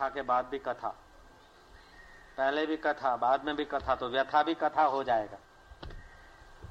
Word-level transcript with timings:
कथा 0.00 0.08
के 0.08 0.22
बाद 0.22 0.44
भी 0.44 0.58
कथा। 0.58 0.88
पहले 2.38 2.66
भी 2.66 2.76
कथा, 2.76 3.16
बाद 3.16 3.44
में 3.44 3.56
भी 3.56 3.64
कथा 3.64 3.94
तो 3.94 4.08
व्यथा 4.08 4.42
भी 4.42 4.54
कथा 4.54 4.82
हो 4.82 5.04
जाएगा। 5.04 5.38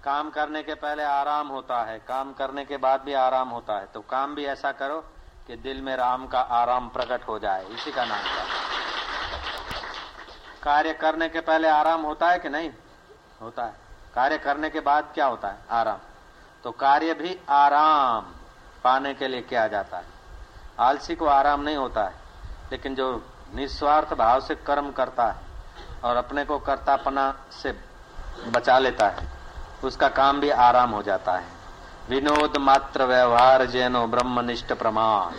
काम 0.03 0.29
करने 0.29 0.63
के 0.63 0.73
पहले 0.73 1.03
आराम 1.03 1.47
होता 1.47 1.83
है, 1.83 1.99
काम 1.99 2.33
करने 2.33 2.65
के 2.65 2.77
बाद 2.77 3.01
भी 3.01 3.13
आराम 3.13 3.49
होता 3.49 3.73
है। 3.73 3.85
तो 3.85 4.01
काम 4.01 4.35
भी 4.35 4.45
ऐसा 4.45 4.71
करो 4.71 4.99
कि 5.47 5.55
दिल 5.55 5.81
में 5.81 5.95
राम 5.95 6.27
का 6.27 6.41
आराम 6.41 6.89
प्रकट 6.89 7.27
हो 7.27 7.39
जाए, 7.39 7.65
इसी 7.65 7.91
का 7.91 8.05
नाम 8.05 8.21
का 8.21 8.43
कार्य 10.63 10.93
करने 10.93 11.29
के 11.29 11.39
पहले 11.39 11.67
आराम 11.67 12.01
होता 12.01 12.29
है 12.29 12.39
कि 12.39 12.49
नहीं? 12.49 12.71
होता 13.41 13.65
है। 13.65 13.73
कार्य 14.13 14.37
करने 14.37 14.69
के 14.69 14.79
बाद 14.79 15.11
क्या 15.13 15.25
होता 15.25 15.47
है? 15.47 15.57
आराम। 15.69 15.99
तो 16.63 16.71
कार्य 16.71 17.13
भी 17.13 17.39
आराम 17.49 18.21
पाने 18.83 19.13
के 19.13 19.27
लिए 19.27 19.41
किया 19.41 19.67
जाता 19.67 19.97
है। 19.97 20.05
आलसी 20.79 21.15
को 21.15 21.25
आराम 21.25 21.61
नहीं 21.61 21.77
होता 21.77 22.03
है। 22.03 22.18
लेकिन 22.71 22.95
जो 22.95 23.11
निस्वार्थ 23.55 24.13
भाव 24.13 24.39
से 24.39 24.55
कर्म 24.57 24.91
करता 24.91 25.25
है 25.25 25.35
और 26.03 26.15
अपने 26.15 26.43
को 26.45 26.57
कर्तापना 26.59 27.33
से 27.53 27.71
बचा 28.47 28.77
लेता 28.79 29.07
है, 29.07 29.27
उसका 29.83 30.07
काम 30.09 30.39
भी 30.41 30.49
आराम 30.49 30.91
हो 30.91 31.01
जाता 31.03 31.37
है। 31.37 31.45
विनोद 32.09 32.57
मात्र 32.57 33.05
व्यवहार 33.05 33.65
जैनो 33.65 34.05
ब्रह्मनिष्ठ 34.07 34.73
प्रमाण। 34.73 35.35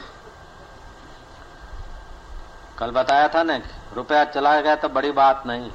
कल 2.78 2.90
बताया 2.90 3.28
था 3.28 3.42
ना 3.42 3.58
रुपया 3.94 4.24
चला 4.26 4.60
गया 4.60 4.74
तो 4.76 4.88
बड़ी 4.88 5.10
बात 5.12 5.46
नहीं 5.46 5.70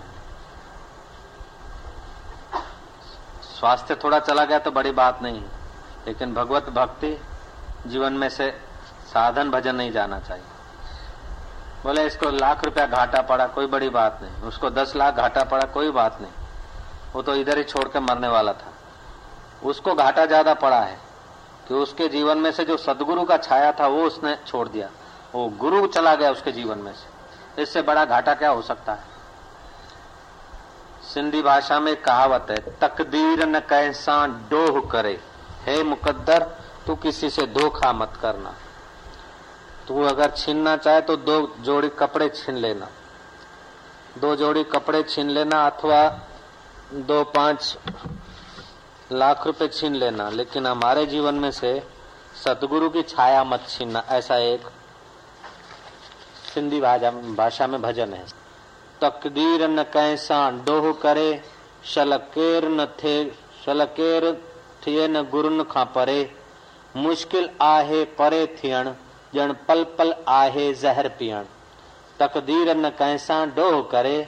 स्वास्थ्य 3.50 3.95
थोड़ा 3.95 4.20
चला 4.20 4.45
गया 4.45 4.59
तो 4.59 4.72
बड़ी 4.72 4.92
बात 4.94 5.22
नहीं 5.22 5.42
लेकिन 6.08 6.34
भगवत 6.34 6.70
भक्ति 6.70 7.17
जीवन 7.88 8.14
में 8.14 8.30
से 8.30 8.50
साधन 9.08 9.52
भजन 9.52 9.76
नहीं 9.76 9.92
जाना 9.92 10.20
चाहिए। 10.20 10.55
बोले, 11.85 12.05
इसको 12.05 12.30
लाख 12.30 12.63
रुपया 12.66 12.85
घाटा 12.85 13.21
पड़ा, 13.21 13.45
कोई 13.48 13.67
बड़ी 13.67 13.89
बात 13.89 14.19
नहीं। 14.22 14.47
उसको 14.47 14.69
दस 14.69 14.95
लाख 14.95 15.16
घाटा 15.16 15.44
पड़ा, 15.44 15.66
कोई 15.66 15.92
बात 15.92 16.22
नहीं। 16.22 16.31
वो 17.14 17.22
तो 17.22 17.36
इधर 17.36 17.58
ही 17.58 17.64
छोड़ 17.64 17.88
के 17.88 18.00
मरने 18.00 18.27
वाला 18.27 18.53
था। 18.53 18.73
उसको 19.64 19.94
घाटा 19.95 20.25
ज़्यादा 20.25 20.53
पड़ा 20.53 20.80
है 20.80 20.97
कि 21.67 21.73
उसके 21.73 22.08
जीवन 22.08 22.38
में 22.38 22.52
से 22.52 22.66
जो 22.66 22.77
सदगुरु 22.77 23.23
का 23.23 23.38
छाया 23.38 23.72
था, 23.72 23.88
वो 23.88 24.03
उसने 24.03 24.38
छोड़ 24.47 24.67
दिया। 24.67 24.89
वो 25.36 25.47
गुरु 25.59 25.86
चला 25.88 26.16
गया 26.16 26.31
उसके 26.31 26.52
जीवन 26.52 26.77
में 26.77 26.94
से। 26.94 27.61
इससे 27.61 27.81
बड़ा 27.81 28.05
घाटा 28.05 28.33
क्या 28.33 28.49
हो 28.49 28.61
सकता 28.61 28.94
है? 28.94 29.03
सिंधी 31.14 31.42
भाषा 31.42 31.80
में 31.80 31.95
कहावत 32.02 32.47
है, 32.49 32.58
तकदीर 32.81 33.45
न 33.45 33.59
कैसा 33.59 34.25
डोह 34.27 34.81
करे। 34.81 35.20
हे 35.66 35.81
मुकद्दर, 35.83 36.44
तू 36.88 36.95
किसी 36.95 37.30
से 37.30 37.45
धोखा 37.47 37.94
मत 37.94 38.14
करना। 38.22 38.53
तू 39.88 40.03
अगर 40.03 40.31
छीनना 40.31 40.75
चाहे 40.78 41.02
तो 41.02 41.16
दो 41.17 41.39
जोड़ी 41.59 41.89
कपड़े 42.00 42.30
छीन 42.30 42.55
लेना। 42.58 42.88
दो 44.17 44.36
जोड़ी 44.36 44.64
कपड़े 44.66 45.02
छीन 45.03 45.30
लेना 45.30 45.66
अथवा 45.67 46.08
दो 46.94 47.23
पाँच 47.36 47.77
लाख 49.11 49.45
रुपए 49.47 49.67
छीन 49.67 49.95
लेना, 49.95 50.30
लेकिन 50.30 50.67
हमारे 50.67 51.05
जीवन 51.05 51.36
में 51.36 51.52
से 51.52 51.81
सदगुरु 52.36 52.89
की 52.89 53.02
छाया 53.03 53.44
मत 53.44 53.66
छीनना, 53.69 54.03
ऐसा 54.09 54.38
एक 54.38 54.61
सिंधी 56.53 56.80
भाषा 56.81 57.67
में 57.67 57.81
भजन 57.81 58.14
है। 58.14 58.25
तकदीर 59.02 59.67
न 59.70 59.83
कैसा 59.94 60.49
डोह 60.66 60.92
करे, 61.02 61.42
शलकेर 61.86 62.67
न 62.70 62.86
थे, 62.99 63.25
शलकेर 63.66 64.31
थिए 64.88 65.08
न 65.08 65.22
गुरुन 65.23 65.64
खा 65.64 65.83
परे, 65.94 66.20
मुश्किल 66.95 67.49
आहे 67.61 68.03
परे 68.17 68.45
थियण। 68.58 68.94
ॼण 69.36 69.53
पल 69.67 69.83
पल 69.97 70.14
आहे 70.28 70.73
ज़हर 70.75 71.08
पीअण 71.19 71.44
तकदीर 72.19 72.75
न 72.75 72.89
कैसा 73.00 73.44
डोह 73.55 73.81
करे, 73.92 74.27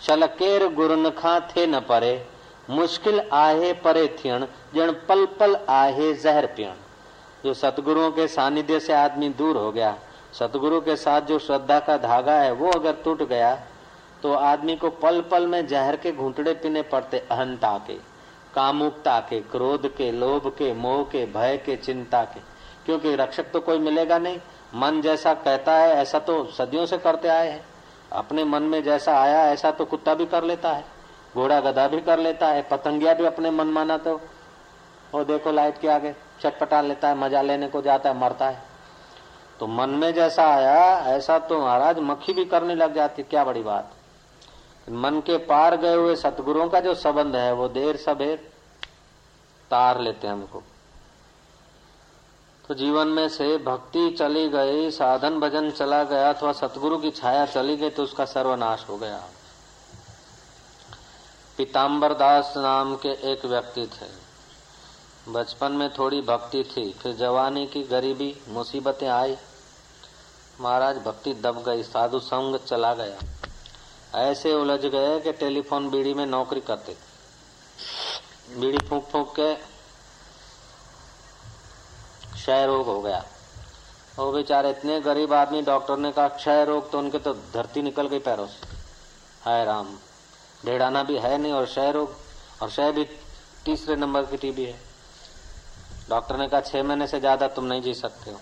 शल 0.00 0.26
केर 0.38 0.66
गुरुन 0.74 1.10
खां 1.12 1.38
थे 1.48 1.66
न 1.66 1.80
परे। 1.82 2.14
मुश्किल 2.70 3.20
आहे 3.34 3.72
परे 3.84 4.06
थियण, 4.18 4.44
ॼण 4.76 4.92
पल 5.08 5.24
पल 5.38 5.56
आहे 5.70 6.12
ज़हर 6.14 6.46
पीअण 6.56 6.74
जो 7.44 7.54
सतगुरुओं 7.54 8.10
के 8.12 8.26
सानिध्य 8.28 8.80
से 8.80 8.92
आदमी 8.94 9.28
दूर 9.30 9.56
हो 9.56 9.70
गया, 9.72 9.96
सतगुरु 10.32 10.80
के 10.80 10.96
साथ 10.98 11.20
जो 11.22 11.38
श्रद्धा 11.38 11.78
का 11.80 11.96
धागा 11.98 12.34
है, 12.34 12.52
वो 12.52 12.70
अगर 12.70 12.96
टूट 13.04 13.22
गया 13.24 13.54
तो 14.22 14.32
आदमी 14.34 14.76
को 14.76 14.90
पल 14.98 15.20
पल 15.30 15.46
में 15.46 15.66
जहर 15.66 15.96
के 15.96 16.12
घूंटड़े 16.12 16.52
पीने 16.54 16.82
पड़ते 16.84 17.18
अहंता 17.30 17.76
के, 17.86 17.94
कामुकता 18.54 19.18
के, 19.20 19.40
क्रोध 19.50 19.86
के, 19.96 20.10
लोभ 20.12 20.48
के, 20.58 20.72
मोह 20.74 21.02
के, 21.04 21.24
भय 21.32 21.56
के, 21.66 21.76
चिंता 21.78 22.22
के। 22.24 22.40
क्योंकि 22.88 23.14
रक्षक 23.16 23.50
तो 23.52 23.60
कोई 23.60 23.78
मिलेगा 23.78 24.18
नहीं। 24.18 24.38
मन 24.74 25.00
जैसा 25.00 25.32
कहता 25.36 25.72
है, 25.72 25.90
ऐसा 25.92 26.18
तो 26.18 26.44
सदियों 26.48 26.84
से 26.86 26.98
करते 26.98 27.28
आए 27.28 27.48
हैं। 27.48 27.60
अपने 28.12 28.44
मन 28.44 28.62
में 28.62 28.82
जैसा 28.82 29.16
आया, 29.16 29.42
ऐसा 29.44 29.70
तो 29.70 29.84
कुत्ता 29.84 30.14
भी 30.14 30.26
कर 30.26 30.44
लेता 30.44 30.72
है, 30.72 30.84
घोड़ा 31.34 31.58
गधा 31.60 31.86
भी 31.88 32.00
कर 32.00 32.18
लेता 32.18 32.48
है, 32.48 32.62
पतंगिया 32.62 33.14
भी 33.14 33.24
अपने 33.24 33.50
मन 33.50 33.66
माना 33.66 33.96
तो। 33.98 34.14
वो 35.12 35.24
देखो 35.24 35.52
लाइट 35.52 35.78
के 35.78 35.88
आगे, 35.88 36.14
चटपटा 36.40 36.80
लेता 36.80 37.08
है, 37.08 37.18
मज़ा 37.18 37.42
लेने 37.42 37.68
को 37.68 37.82
जाता 37.82 38.08
है, 38.08 38.18
मरता 38.18 38.48
है। 38.48 38.62
तो 39.60 39.66
मन 39.66 39.90
में 39.90 40.12
जैसा 40.14 40.46
आया, 40.46 40.98
ऐसा 41.08 41.38
तो 41.38 41.60
महाराज 41.60 41.98
मक्खी 41.98 42.32
भी 42.32 42.44
करने 42.44 42.74
लग 42.74 42.94
जाती, 42.94 43.22
क्या 43.22 43.44
बड़ी 43.44 43.62
बात। 43.62 43.92
मन 44.88 45.20
के 45.20 45.36
पार 45.44 45.76
गए 45.76 45.94
हुए 45.94 46.16
सतगुरुओं 46.16 46.68
का 46.68 46.80
जो 46.80 46.94
संबंध 46.94 47.36
है, 47.36 47.52
वो 47.52 47.68
देर 47.68 47.96
सबेर 47.96 48.36
तार 49.70 50.00
लेते 50.00 50.26
हैं 50.26 50.34
हमको। 50.34 50.62
तो 52.68 52.74
जीवन 52.74 53.08
में 53.08 53.28
से 53.28 53.58
भक्ति 53.58 54.10
चली 54.10 54.48
गई, 54.48 54.90
साधन 54.90 55.40
भजन 55.40 55.70
चला 55.70 56.04
गया, 56.04 56.32
अथवा 56.32 56.52
सतगुरु 56.52 56.98
की 56.98 57.10
छाया 57.10 57.46
चली 57.46 57.76
गई 57.76 57.90
तो 57.90 58.02
उसका 58.02 58.24
सर्वनाश 58.24 58.84
हो 58.88 58.96
गया। 58.96 59.24
पीताम्बर 61.56 62.12
दास 62.12 62.54
नाम 62.56 62.96
के 62.96 63.08
एक 63.32 63.44
व्यक्ति 63.44 63.86
थे। 63.86 64.28
बचपन 65.32 65.72
में 65.72 65.90
थोड़ी 65.90 66.20
भक्ति 66.20 66.62
थी, 66.64 66.92
फिर 66.92 67.12
जवानी 67.12 67.66
की 67.66 67.82
गरीबी, 67.82 68.36
मुसीबतें 68.48 69.08
आई। 69.08 69.36
महाराज, 70.60 70.96
भक्ति 70.96 71.34
दब 71.34 71.62
गई, 71.62 71.82
साधु 71.82 72.18
संग 72.18 72.58
चला 72.58 72.94
गया। 72.94 73.18
ऐसे 74.20 74.54
उलझ 74.54 74.80
गए 74.80 75.20
कि 75.20 75.32
टेलीफोन 75.32 75.90
बीड़ी 75.90 76.14
में 76.14 76.26
नौकरी 76.26 76.60
करते। 76.60 76.96
बीड़ी 78.56 78.78
फूक 78.78 79.04
फूक 79.04 79.34
के 79.40 79.67
क्षय 82.48 82.64
रोग 82.66 82.86
हो 82.86 83.00
गया। 83.02 83.24
वो 84.16 84.30
बेचारे 84.32 84.70
इतने 84.70 84.98
गरीब 85.00 85.32
आदमी 85.34 85.60
डॉक्टर 85.62 85.96
ने 85.98 86.10
कहा, 86.12 86.28
क्षय 86.28 86.64
रोग 86.64 86.90
तो 86.90 86.98
उनके 86.98 87.18
तो 87.18 87.32
धरती 87.54 87.82
निकल 87.82 88.06
गई 88.08 88.18
पैरों 88.20 88.46
से। 88.46 88.66
हाय 89.42 89.64
राम 89.64 89.88
ढेड़ाना 90.64 91.02
भी 91.02 91.18
है 91.18 91.36
नहीं 91.38 91.52
और 91.52 91.66
क्षय 91.66 91.90
रोग, 91.92 92.14
और 92.62 92.68
क्षय 92.68 92.92
भी 92.92 93.04
तीसरे 93.64 93.96
नंबर 93.96 94.24
की 94.26 94.36
टीबी 94.36 94.64
है। 94.64 94.78
डॉक्टर 96.08 96.36
ने 96.36 96.48
कहा, 96.48 96.60
छह 96.62 96.82
महीने 96.82 97.06
से 97.06 97.20
ज़्यादा 97.20 97.48
तुम 97.50 97.64
नहीं 97.64 97.82
जी 97.82 97.94
सकते 97.94 98.30
हो। 98.30 98.40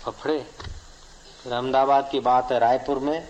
फफड़े, 0.00 0.38
फिर 1.42 1.52
अहमदाबाद 1.52 2.08
की 2.10 2.20
बात 2.22 2.52
है 2.52 2.58
रायपुर 2.58 2.98
में। 3.00 3.28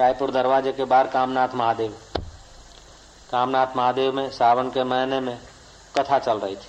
रायपुर 0.00 0.30
दरवाजे 0.32 0.72
के 0.72 0.84
बाहर 0.86 1.06
कामनाथ 1.08 1.54
महादेव। 1.54 2.02
कामनाथ 3.36 3.76
महादेव 3.76 4.12
में, 4.12 4.30
सावन 4.30 4.70
के 4.70 4.84
महीने 4.84 5.20
में 5.20 5.38
कथा 5.96 6.18
चल 6.18 6.38
रही 6.38 6.56
थी। 6.56 6.68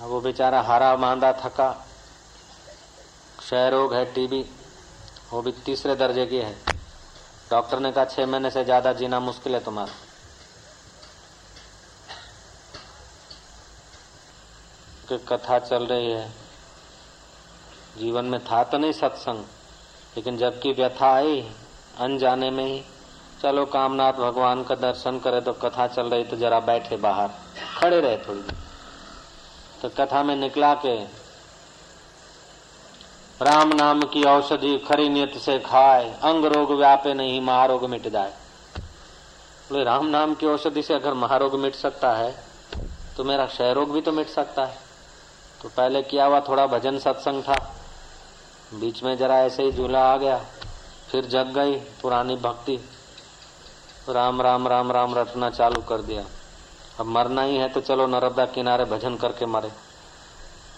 वो 0.00 0.20
बेचारा 0.20 0.60
हरा 0.62 0.96
मांदा 0.96 1.32
थका 1.32 1.68
क्षय 3.38 3.70
रोग 3.70 3.94
है 3.94 4.04
टीबी, 4.04 4.40
वो 5.32 5.42
भी 5.42 5.52
तीसरे 5.52 5.94
दर्जे 5.94 6.26
की 6.26 6.36
है। 6.36 6.52
डॉक्टर 7.50 7.78
ने 7.78 7.92
कहा, 7.92 8.04
छह 8.04 8.26
महीने 8.26 8.50
से 8.50 8.64
ज़्यादा 8.64 8.92
जीना 8.92 9.20
मुश्किल 9.20 9.54
है 9.54 9.60
तुम्हारा। 9.64 9.92
कि 15.08 15.18
कथा 15.18 15.58
चल 15.58 15.86
रही 15.86 16.10
है। 16.10 16.30
जीवन 17.98 18.24
में 18.24 18.44
था 18.44 18.64
तो 18.64 18.78
नहीं 18.78 18.92
सत्संग, 18.92 19.44
लेकिन 20.16 20.36
जबकि 20.36 20.72
व्यथा 20.72 21.14
आई 21.14 21.52
अनजाने 21.98 22.50
में 22.50 22.64
ही 22.64 22.82
चलो 23.44 23.64
कामनाथ 23.66 24.12
भगवान 24.14 24.62
का 24.64 24.74
दर्शन 24.74 25.18
करे 25.18 25.40
तो 25.40 25.52
कथा 25.54 25.86
चल 25.86 26.06
रही 26.08 26.24
तो 26.24 26.36
जरा 26.36 26.58
बैठे 26.62 26.96
बाहर। 26.98 27.30
खड़े 27.78 28.00
रहे 28.00 28.16
थोड़ी 28.18 28.40
तो 29.82 29.88
कथा 29.96 30.22
में 30.22 30.34
निकला 30.36 30.72
के 30.84 30.94
राम 33.40 33.72
नाम 33.74 34.00
की 34.04 34.22
औषधि 34.24 34.76
खरी 34.86 35.08
नियत 35.08 35.36
से 35.38 35.58
खाए, 35.58 36.08
अंग 36.22 36.44
रोग 36.46 36.72
व्यापे 36.72 37.14
नहीं, 37.14 37.40
महारोग 37.40 37.84
मिट 37.90 38.08
जाए। 38.08 38.32
बोले, 39.68 39.84
राम 39.84 40.06
नाम 40.06 40.34
की 40.34 40.46
औषधि 40.46 40.82
से 40.82 40.94
अगर 40.94 41.14
महारोग 41.16 41.58
मिट 41.60 41.74
सकता 41.74 42.12
है 42.12 42.34
तो 43.16 43.24
मेरा 43.24 43.46
क्षय 43.46 43.72
रोग 43.74 43.92
भी 43.92 44.00
तो 44.00 44.12
मिट 44.12 44.28
सकता 44.30 44.64
है। 44.64 44.78
तो 45.62 45.68
पहले 45.68 46.02
किया 46.04 46.24
हुआ 46.26 46.40
थोड़ा 46.48 46.66
भजन 46.68 46.98
सत्संग 47.00 47.42
था। 47.42 47.60
बीच 48.74 49.02
में 49.02 49.16
जरा 49.18 49.38
ऐसे 49.42 49.62
ही 49.62 49.72
झूला 49.72 50.04
आ 50.04 50.16
गया, 50.16 50.40
फिर 51.10 51.26
जग 51.28 51.54
गई 51.54 51.76
पुरानी 52.02 52.36
भक्ति। 52.38 52.80
राम 54.08 54.40
राम 54.42 54.66
राम 54.68 54.90
राम 54.92 55.14
रटना 55.14 55.48
चालू 55.50 55.80
कर 55.80 56.02
दिया। 56.02 56.24
अब 57.00 57.06
मरना 57.06 57.42
ही 57.42 57.56
है 57.56 57.68
तो 57.68 57.80
चलो 57.80 58.06
नर्मदा 58.06 58.44
किनारे 58.46 58.84
भजन 58.84 59.16
करके 59.16 59.46
मरे। 59.46 59.70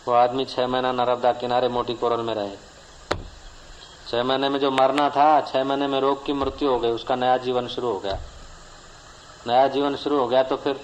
वो 0.08 0.14
आदमी 0.14 0.44
छह 0.44 0.67
महीना 0.67 0.93
नर्मदा 0.93 1.32
किनारे 1.32 1.69
मोटी 1.69 1.94
कोरल 1.94 2.20
में 2.20 2.34
रहे। 2.34 2.56
छह 4.11 4.23
महीने 4.23 4.49
में 4.49 4.58
जो 4.61 4.70
मरना 4.70 5.08
था, 5.11 5.40
छह 5.43 5.64
महीने 5.64 5.87
में 5.87 6.00
रोग 6.00 6.25
की 6.26 6.32
मृत्यु 6.32 6.69
हो 6.70 6.78
गई, 6.78 6.90
उसका 6.90 7.17
नया 7.17 7.37
जीवन 7.37 7.67
शुरू 7.67 7.88
हो 7.88 7.99
गया। 7.99 8.19
नया 9.46 9.67
जीवन 9.69 9.96
शुरू 9.96 10.19
हो 10.19 10.26
गया 10.29 10.43
तो 10.43 10.56
फिर 10.56 10.81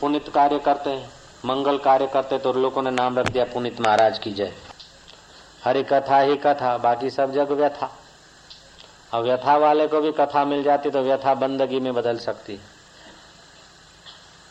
पुनित 0.00 0.28
कार्य 0.28 0.58
करते 0.58 0.90
हैं, 0.90 1.10
मंगल 1.44 1.78
कार्य 1.78 2.06
करते 2.06 2.38
तो 2.38 2.52
लोगों 2.52 2.82
ने 2.82 2.90
नाम 2.90 3.18
रख 3.18 3.26
दिया, 3.26 3.44
पुनित 3.44 3.80
महाराज 3.80 4.18
की 4.18 4.32
जय। 4.32 4.52
हरि 5.64 5.82
कथा 5.82 6.18
ही 6.18 6.36
कथा, 6.36 6.76
बाकी 6.78 7.10
सब 7.10 7.32
जग 7.32 7.52
व्यथा। 7.52 7.90
अब 9.16 9.22
व्यथा 9.24 9.56
वाले 9.56 9.86
को 9.88 10.00
भी 10.00 10.10
कथा 10.12 10.44
मिल 10.44 10.62
जाती 10.62 10.90
तो 10.90 11.02
व्यथा 11.02 11.34
बंदगी 11.34 11.78
में 11.80 11.92
बदल 11.94 12.18
सकती 12.18 12.52
है। 12.52 12.74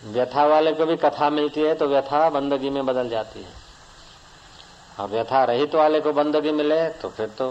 व्यथा 0.03 0.45
वाले 0.45 0.71
को 0.73 0.85
भी 0.85 0.95
कथा 0.97 1.29
मिलती 1.29 1.61
है 1.61 1.73
तो 1.75 1.87
व्यथा 1.87 2.29
बंदगी 2.29 2.69
में 2.69 2.85
बदल 2.85 3.09
जाती 3.09 3.43
है। 3.43 3.51
अब 4.99 5.09
व्यथा 5.09 5.43
रहित 5.43 5.75
वाले 5.75 5.99
को 5.99 6.13
बंदगी 6.13 6.51
मिले 6.51 6.87
तो 6.89 7.09
फिर 7.09 7.27
तो 7.27 7.49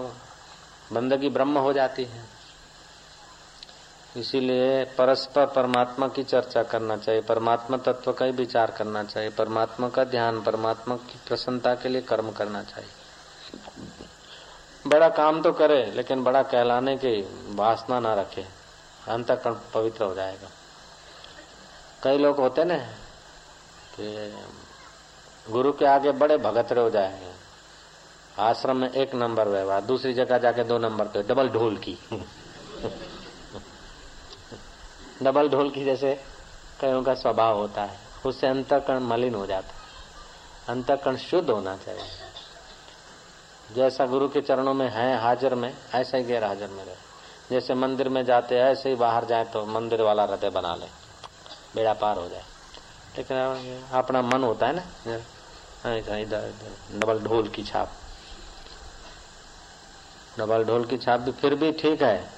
बंदगी 0.93 1.29
ब्रह्म 1.29 1.59
हो 1.59 1.73
जाती 1.73 2.05
है। 2.05 2.25
इसीलिए 4.17 4.85
परस्पर 4.99 5.47
परमात्मा 5.47 6.09
की 6.09 6.23
चर्चा 6.23 6.63
करना 6.63 6.97
चाहिए, 6.97 7.21
परमात्मा 7.21 7.77
तत्व 7.77 8.13
का 8.13 8.25
ही 8.25 8.33
विचार 8.33 8.71
करना 8.71 9.05
चाहिए, 9.05 9.31
परमात्मा 9.31 9.89
का 9.89 10.05
ध्यान, 10.05 10.43
परमात्मा 10.43 10.97
की 10.97 11.19
प्रसन्नता 11.29 11.75
के 11.75 11.89
लिए 11.89 12.03
कर्म 12.03 12.31
करना 12.33 12.63
चाहिए। 12.63 12.91
बड़ा 14.87 15.09
काम 15.09 15.43
तो 15.43 15.53
करे, 15.53 15.93
लेकिन 15.95 16.25
बड़ा 16.25 16.43
कहलाने 16.43 16.97
की 16.97 17.23
वासना 17.55 18.01
ना 18.01 18.15
रखे। 18.15 18.47
अंतकरण 19.09 19.55
पवित्र 19.75 20.05
हो 20.05 20.15
जाएगा। 20.15 20.49
कई 22.03 22.19
लोग 22.19 22.37
होते 22.37 22.65
ना, 22.65 22.79
कि 24.01 24.35
गुरु 25.53 25.73
के 25.73 25.87
आगे 25.87 26.13
बड़े 26.13 26.37
भगतरे 26.37 26.81
हो 26.81 26.91
जाएँगे। 26.91 27.33
आश्रम 28.39 28.77
में 28.77 28.91
एक 28.91 29.15
नंबर 29.15 29.49
व्यवहार, 29.49 29.81
दूसरी 29.81 30.15
जगह 30.15 30.39
जाके 30.39 30.65
दो 30.65 30.79
नंबर 30.79 31.05
पे 31.05 31.23
डबल 31.23 31.49
ढोल 31.49 31.77
की। 31.77 31.99
डबल 35.23 35.49
ढोल 35.49 35.71
की 35.71 35.85
जैसे 35.85 36.25
कईयों 36.81 37.03
का 37.03 37.15
स्वभाव 37.15 37.57
होता 37.57 37.83
है, 37.83 37.99
उससे 38.27 38.47
अंतकरण 38.47 39.01
मलिन 39.01 39.35
हो 39.35 39.47
जाता 39.47 39.69
है। 39.69 39.75
अंतकरण 40.69 41.17
शुद्ध 41.17 41.51
होना 41.51 41.77
चाहिए। 41.77 42.24
जैसा 43.75 44.07
गुरु 44.07 44.29
के 44.29 44.41
चरणों 44.41 44.75
में 44.75 44.89
है, 44.89 45.21
हाजिर 45.21 45.55
में, 45.55 45.75
ऐसा 45.95 46.17
ही 46.19 46.25
गैर 46.25 46.45
हाजिर 46.45 46.69
में 46.69 46.85
रहे। 46.85 46.95
जैसे 47.51 47.75
मंदिर 47.75 48.09
में 48.09 48.25
जाते 48.25 48.59
हैं 48.59 48.65
ऐसे 48.65 48.89
ही 48.89 48.95
बाहर 48.95 49.25
जाए 49.25 49.45
तो 49.45 49.65
मंदिर 49.67 50.03
वाला 50.03 50.23
हृदय 50.23 50.51
बना 50.51 50.75
ले। 50.75 50.87
बेड़ा 51.77 51.93
पार 51.93 52.17
हो 52.17 52.29
जाए। 52.29 52.43
लेकिन 53.17 53.37
अपना 53.93 54.23
मन 54.23 54.45
होता 54.45 54.67
है 54.67 54.77
ना 54.77 55.95
इधर 55.95 56.19
इधर 56.19 56.53
डबल 56.95 57.19
ढोल 57.19 57.49
की 57.49 57.63
छाप। 57.63 57.91
डबल 60.39 60.65
ढोल 60.65 60.85
की 60.85 60.99
छाप 60.99 61.21
भी 61.21 61.33
फिर 61.33 61.55
भी 61.55 61.73
ठीक 61.73 62.03
है 62.03 62.31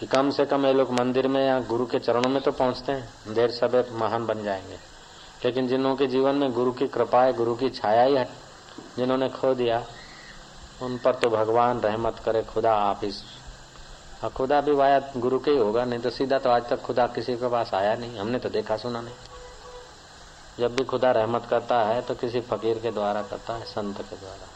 कि 0.00 0.06
कम 0.06 0.30
से 0.30 0.44
कम 0.46 0.66
ये 0.66 0.72
लोग 0.72 0.90
मंदिर 0.90 1.28
में 1.28 1.46
या 1.46 1.60
गुरु 1.60 1.86
के 1.86 1.98
चरणों 1.98 2.30
में 2.30 2.42
तो 2.42 2.52
पहुँचते 2.52 2.92
हैं, 2.92 3.34
देर 3.34 3.50
सवेर 3.50 3.90
महान 3.92 4.26
बन 4.26 4.42
जाएँगे। 4.42 4.78
लेकिन 5.44 5.68
जिन्हों 5.68 5.96
के 5.96 6.06
जीवन 6.06 6.34
में 6.34 6.52
गुरु 6.52 6.72
की 6.72 6.86
कृपा 6.88 7.22
है, 7.22 7.32
गुरु 7.32 7.54
की 7.54 7.70
छाया 7.70 8.02
ही 8.02 8.14
है, 8.14 8.28
जिन्होंने 8.96 9.28
खो 9.28 9.54
दिया 9.54 9.84
उन 10.82 10.96
पर 10.98 11.14
तो 11.14 11.28
भगवान 11.30 11.80
रहमत 11.80 12.18
करे, 12.24 12.42
खुदा 12.44 12.74
आप 12.74 13.04
इस 13.04 13.22
और 14.24 14.30
खुदा 14.30 14.60
भी 14.60 14.72
वाया 14.72 15.00
गुरु 15.16 15.38
के 15.38 15.50
ही 15.50 15.58
होगा, 15.58 15.84
नहीं 15.84 16.00
तो 16.00 16.10
सीधा 16.10 16.38
तो 16.38 16.50
आज 16.50 16.68
तक 16.68 16.82
खुदा 16.82 17.06
किसी 17.06 17.36
के 17.36 17.48
पास 17.48 17.72
आया 17.74 17.94
नहीं, 17.94 18.18
हमने 18.18 18.38
तो 18.38 18.48
देखा 18.48 18.76
सुना 18.76 19.00
नहीं। 19.00 19.14
जब 20.58 20.76
भी 20.76 20.84
खुदा 20.84 21.10
रहमत 21.12 21.46
करता 21.50 21.80
है 21.84 22.00
तो 22.02 22.14
किसी 22.14 22.40
फकीर 22.42 22.78
के 22.78 22.90
द्वारा 22.90 23.22
करता 23.22 23.54
है, 23.54 23.64
संत 23.64 24.00
के 24.00 24.16
द्वारा। 24.16 24.48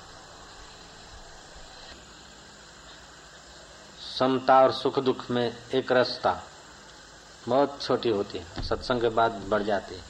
समता 4.18 4.60
और 4.62 4.72
सुख 4.72 4.98
दुख 4.98 5.30
में 5.30 5.56
एक 5.74 5.92
रस्ता 5.92 6.40
बहुत 7.48 7.78
छोटी 7.82 8.08
होती 8.08 8.38
है, 8.38 8.62
सत्संग 8.62 9.00
के 9.00 9.08
बाद 9.10 9.42
बढ़ 9.48 9.62
जाती 9.62 9.94
है। 9.94 10.02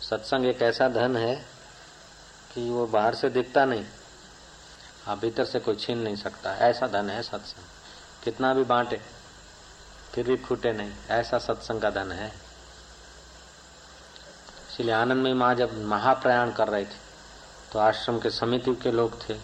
सत्संग 0.00 0.46
एक 0.46 0.62
ऐसा 0.62 0.88
धन 0.88 1.16
है 1.16 1.34
कि 2.54 2.68
वो 2.70 2.86
बाहर 2.86 3.14
से 3.14 3.28
दिखता 3.30 3.64
नहीं 3.64 3.84
आप 5.08 5.18
भीतर 5.18 5.44
से 5.44 5.58
कोई 5.60 5.76
छीन 5.76 5.98
नहीं 5.98 6.16
सकता। 6.16 6.54
ऐसा 6.58 6.86
धन 6.86 7.10
है 7.10 7.22
सत्संग। 7.22 7.64
कितना 8.24 8.52
भी 8.54 8.64
बांटे, 8.64 9.00
फिर 10.14 10.26
भी 10.26 10.36
फूटे 10.36 10.72
नहीं। 10.72 10.92
ऐसा 11.10 11.38
सत्संग 11.38 11.80
का 11.80 11.90
धन 11.90 12.12
है। 12.12 12.28
इसलिए 14.70 14.94
आनंद 14.94 15.22
में 15.24 15.34
माँ 15.34 15.54
जब 15.54 15.76
महाप्रयाण 15.84 16.50
कर 16.52 16.68
रहे 16.68 16.84
थे 16.84 17.06
तो 17.72 17.78
आश्रम 17.78 18.18
के 18.18 18.30
समिति 18.30 18.74
के 18.74 18.92
लोग 18.92 19.18
थे। 19.28 19.34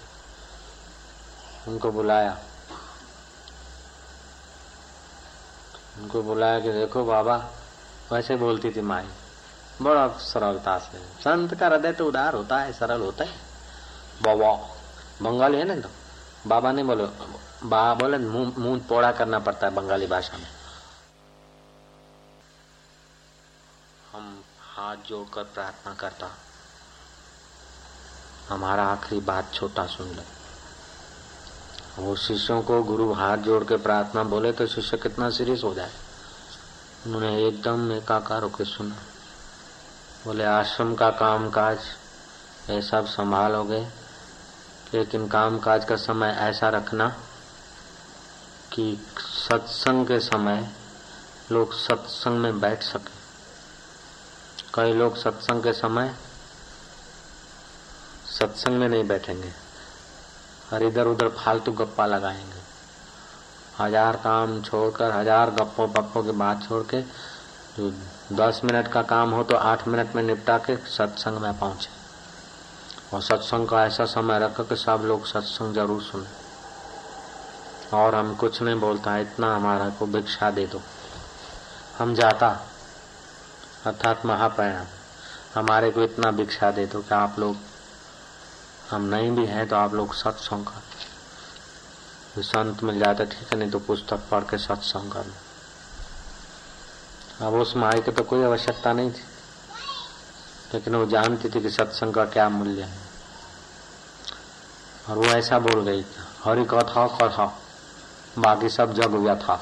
उनको 1.68 1.90
बुलाया। 1.92 2.38
उनको 5.98 6.22
बुलाया 6.22 6.60
कि 6.60 6.72
देखो 6.72 7.04
बाबा, 7.04 7.36
वैसे 8.12 8.36
बोलती 8.36 8.70
थी 8.70 8.80
माई। 8.80 9.08
बड़ा 9.82 10.06
सरलता 10.08 10.78
से, 10.78 10.98
संत 10.98 11.54
का 11.54 11.66
हृदय 11.66 11.92
तो 11.92 12.06
उदार 12.06 12.34
होता 12.34 12.58
है, 12.58 12.72
सरल 12.72 13.00
होता 13.00 13.24
है। 13.24 13.36
बाबा 14.22 14.73
बंगाली 15.22 15.58
है 15.58 15.64
ना 15.64 15.74
तो 15.76 15.88
बाबा 16.46 16.72
ने 16.72 16.82
बोलो, 16.84 17.06
बा 17.64 17.94
बोले 17.94 18.18
मुँह 18.18 18.78
पोड़ा 18.88 19.10
करना 19.12 19.38
पड़ता 19.38 19.66
है 19.66 19.74
बंगाली 19.74 20.06
भाषा 20.06 20.36
में। 20.36 20.46
हम 24.12 24.42
हाथ 24.68 24.96
जोड़कर 25.08 25.42
प्रार्थना 25.44 25.94
करता 25.94 26.30
हमारा 28.48 28.84
आखिरी 28.84 29.20
बात 29.22 29.52
छोटा 29.54 29.86
सुन 29.86 30.08
ले। 30.08 30.22
वो 31.98 32.14
शिष्यों 32.16 32.60
को 32.62 32.82
गुरु 32.82 33.12
हाथ 33.12 33.36
जोड़ 33.38 33.62
के 33.64 33.76
प्रार्थना 33.78 34.22
बोले 34.26 34.52
तो 34.52 34.66
शिष्य 34.66 34.96
कितना 34.98 35.30
सीरियस 35.30 35.64
हो 35.64 35.74
जाए। 35.74 35.90
उन्होंने 37.06 37.46
एकदम 37.46 37.92
एकाकार 37.92 38.42
होकर 38.42 38.64
सुना। 38.66 38.96
बोले, 40.24 40.44
आश्रम 40.44 40.94
का 40.94 41.10
काम 41.12 41.48
काज 41.50 41.78
ये 42.70 42.80
सब 42.82 43.06
संभालोगे? 43.08 43.86
लेकिन 44.94 45.26
काम 45.28 45.58
काज 45.58 45.84
का 45.84 45.96
समय 45.96 46.36
ऐसा 46.40 46.68
रखना 46.68 47.08
कि 48.72 48.96
सत्संग 49.18 50.06
के 50.06 50.18
समय 50.20 50.68
लोग 51.52 51.72
सत्संग 51.74 52.38
में 52.38 52.60
बैठ 52.60 52.82
सके। 52.82 53.22
कई 54.74 54.92
लोग 54.92 55.16
सत्संग 55.16 55.62
के 55.62 55.72
समय 55.72 56.14
सत्संग 58.30 58.78
में 58.78 58.88
नहीं 58.88 59.04
बैठेंगे 59.08 59.52
और 60.72 60.82
इधर 60.82 61.06
उधर 61.06 61.28
फालतू 61.36 61.72
गप्पा 61.72 62.06
लगाएँगे। 62.06 62.62
हज़ार 63.78 64.16
काम 64.16 64.60
छोड़कर, 64.62 65.10
हज़ार 65.10 65.50
गप्पों 65.50 65.88
पप्पों 65.88 66.22
की 66.24 66.30
बात 66.32 66.62
छोड़ 66.68 66.82
के 66.84 67.00
जो 67.76 67.90
दस 68.32 68.60
मिनट 68.64 68.88
का 68.88 69.02
काम 69.04 69.30
हो 69.30 69.42
तो 69.42 69.56
आठ 69.56 69.86
मिनट 69.88 70.14
में 70.16 70.22
निपटा 70.22 70.58
के 70.58 70.76
सत्संग 70.88 71.38
में 71.38 71.58
पहुँचे। 71.58 72.03
और 73.14 73.20
सत्संग 73.22 73.68
का 73.68 73.84
ऐसा 73.86 74.04
समय 74.04 74.38
रखा 74.38 74.62
कि 74.62 74.76
सब 74.76 75.02
लोग 75.04 75.26
सत्संग 75.26 75.74
ज़रूर 75.74 76.02
सुने। 76.02 76.26
और 77.96 78.14
हम 78.14 78.34
कुछ 78.34 78.60
नहीं 78.62 78.80
बोलता, 78.80 79.16
इतना 79.18 79.54
हमारा 79.56 79.88
को 79.88 80.06
भिक्षा 80.06 80.50
दे 80.50 80.66
दो। 80.66 80.80
हम 81.98 82.14
जाता, 82.14 82.48
अर्थात 83.86 84.24
महाप्रयाण। 84.26 84.86
हमारे 85.54 85.90
को 85.90 86.02
इतना 86.02 86.30
भिक्षा 86.32 86.70
दे 86.70 86.86
दो 86.86 87.00
कि 87.00 87.14
आप 87.14 87.38
लोग, 87.38 87.56
हम 88.90 89.02
नहीं 89.04 89.30
भी 89.30 89.46
हैं 89.46 89.66
तो 89.68 89.76
आप 89.76 89.94
लोग 89.94 90.14
सत्संग 90.14 90.64
कर। 90.66 92.42
संत 92.42 92.82
मिल 92.82 92.98
जाता, 92.98 93.24
ठीक 93.24 93.52
है, 93.52 93.58
नहीं 93.58 93.70
तो 93.70 93.78
पुस्तक 93.80 94.28
पढ़ 94.30 94.44
के 94.44 94.58
सत्संग 94.58 95.12
कर 95.12 95.32
अब 97.40 97.54
उस 97.54 97.76
माई 97.76 98.00
की 98.00 98.10
तो 98.10 98.22
कोई 98.22 98.42
आवश्यकता 98.44 98.92
नहीं 98.92 99.10
थी। 99.10 99.22
लेकिन 100.74 100.94
वो 100.94 101.06
जानती 101.06 101.48
थी 101.48 101.60
कि 101.60 101.70
सत्संग 101.70 102.14
का 102.14 102.24
क्या 102.24 102.48
मूल्य 102.48 102.82
है। 102.82 102.98
और 105.10 105.18
वो 105.18 105.24
ऐसा 105.24 105.58
बोल 105.58 105.82
गई 105.82 106.04
हरि 106.44 106.64
कथा 106.64 107.06
कथा। 107.20 107.46
बाकी 108.38 108.68
सब 108.68 108.94
जग 108.94 109.14
व्यथा। 109.14 109.60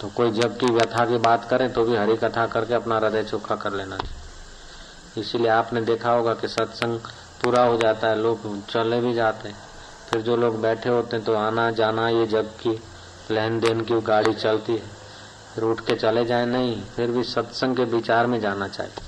तो 0.00 0.08
कोई 0.08 0.30
जग 0.30 0.56
की 0.60 0.66
व्यथा 0.66 1.04
की 1.06 1.16
बात 1.16 1.48
करे 1.50 1.68
तो 1.68 1.84
भी 1.84 1.96
हरि 1.96 2.16
कथा 2.16 2.46
करके 2.46 2.74
अपना 2.74 2.96
हृदय 2.96 3.22
चोखा 3.24 3.56
कर 3.56 3.72
लेना 3.72 3.96
चाहिए। 3.96 5.20
इसीलिए 5.20 5.48
आपने 5.48 5.80
देखा 5.80 6.10
होगा 6.10 6.34
कि 6.34 6.48
सत्संग 6.48 6.98
पूरा 7.42 7.62
हो 7.62 7.76
जाता 7.76 8.08
है, 8.08 8.18
लोग 8.18 8.66
चले 8.66 9.00
भी 9.00 9.14
जाते 9.14 9.48
हैं। 9.48 9.56
फिर 10.10 10.20
जो 10.22 10.36
लोग 10.36 10.60
बैठे 10.60 10.88
होते 10.88 11.16
हैं 11.16 11.24
तो 11.24 11.34
आना 11.34 11.70
जाना 11.70 12.08
ये 12.08 12.26
जग 12.26 12.50
की 12.60 12.78
लेन 13.30 13.58
देन 13.60 13.80
की 13.80 14.00
गाड़ी 14.00 14.34
चलती 14.34 14.72
है। 14.72 14.94
फिर 15.54 15.64
उठ 15.64 15.80
के 15.80 15.94
चले 15.94 16.24
जाए, 16.24 16.46
नहीं, 16.46 16.82
फिर 16.86 17.10
भी 17.10 17.22
सत्संग 17.24 17.76
के 17.76 17.84
विचार 17.84 18.26
में 18.26 18.40
जाना 18.40 18.68
चाहिए। 18.68 19.05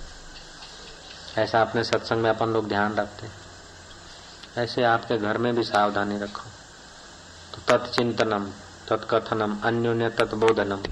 ऐसा 1.36 1.60
अपने 1.60 1.84
सत्संग 1.84 2.22
में 2.22 2.30
अपन 2.30 2.48
लोग 2.48 2.68
ध्यान 2.68 2.94
रखते 2.94 3.28
ऐसे 4.56 4.82
आपके 4.82 5.18
घर 5.18 5.38
में 5.38 5.54
भी 5.54 5.62
सावधानी 5.62 6.18
रखो। 6.18 6.48
तो 7.54 7.60
तत्चिंतनम, 7.68 8.46
तत्कथनम, 8.88 9.56
अन्योन्य 9.64 10.08
तत्बोधनम, 10.10 10.82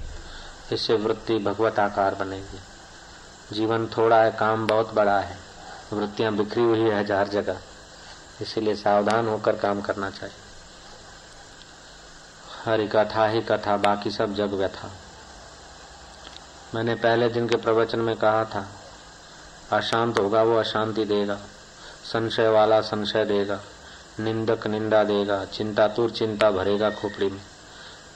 इससे 0.71 0.95
वृत्ति 0.95 1.37
भगवत 1.39 1.79
आकार 1.79 2.15
बनेगी। 2.15 2.59
जीवन 3.53 3.87
थोड़ा 3.87 4.21
है, 4.23 4.31
काम 4.31 4.67
बहुत 4.67 4.93
बड़ा 4.93 5.19
है, 5.19 5.37
वृत्तियाँ 5.93 6.33
बिखरी 6.33 6.63
हुई 6.63 6.79
है 6.79 6.99
हज़ार 6.99 7.27
जगह, 7.27 7.59
इसीलिए 8.41 8.75
सावधान 8.75 9.27
होकर 9.27 9.55
काम 9.55 9.81
करना 9.81 10.09
चाहिए। 10.09 10.35
हरि 12.65 12.87
कथा 12.87 13.27
ही 13.27 13.41
कथा, 13.41 13.77
बाकी 13.77 14.11
सब 14.11 14.33
जग 14.35 14.53
व्यथा। 14.53 14.91
मैंने 16.75 16.95
पहले 16.95 17.29
दिन 17.29 17.47
के 17.47 17.55
प्रवचन 17.55 17.99
में 17.99 18.15
कहा 18.15 18.43
था 18.45 18.67
अशांत 19.71 20.19
होगा, 20.19 20.41
वो 20.43 20.57
अशांति 20.57 21.05
देगा। 21.05 21.37
संशय 22.03 22.47
वाला 22.47 22.79
संशय 22.81 23.25
देगा, 23.25 23.59
निंदक 24.19 24.67
निंदा 24.67 25.03
देगा, 25.03 25.43
चिंतातुर 25.45 26.09
चिंता 26.09 26.49
भरेगा 26.51 26.89
खोपड़ी 26.89 27.29
में। 27.29 27.41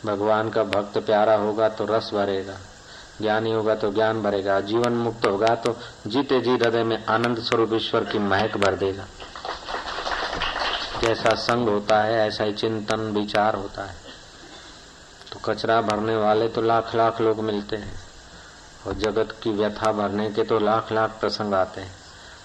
भगवान 0.05 0.49
का 0.49 0.63
भक्त 0.63 0.97
प्यारा 0.97 1.35
होगा 1.35 1.69
तो 1.69 1.85
रस 1.85 2.09
भरेगा, 2.13 2.57
ज्ञानी 3.21 3.51
होगा 3.51 3.75
तो 3.75 3.91
ज्ञान 3.93 4.21
भरेगा, 4.23 4.59
जीवन 4.61 4.93
मुक्त 4.93 5.25
होगा 5.25 5.55
तो 5.55 5.75
जीते 6.07 6.39
जी 6.41 6.51
हृदय 6.51 6.83
में 6.83 7.03
आनंद 7.05 7.39
स्वरूप 7.39 7.73
ईश्वर 7.73 8.03
की 8.03 8.19
महक 8.19 8.57
भर 8.57 8.75
देगा। 8.75 9.05
जैसा 11.01 11.33
संग 11.35 11.69
होता 11.69 12.01
है, 12.01 12.27
ऐसा 12.27 12.43
ही 12.43 12.53
चिंतन 12.53 12.99
विचार 13.11 13.55
होता 13.55 13.83
है। 13.83 13.95
तो 15.31 15.39
कचरा 15.45 15.81
भरने 15.81 16.15
वाले 16.15 16.47
तो 16.47 16.61
लाख 16.61 16.95
लाख 16.95 17.21
लोग 17.21 17.39
मिलते 17.39 17.75
हैं। 17.75 17.93
और 18.87 18.93
जगत 18.95 19.35
की 19.43 19.51
व्यथा 19.51 19.91
भरने 19.91 20.29
के 20.29 20.43
तो 20.43 20.59
लाख 20.59 20.91
लाख 20.91 21.19
प्रसंग 21.19 21.53
आते 21.53 21.81
हैं। 21.81 21.93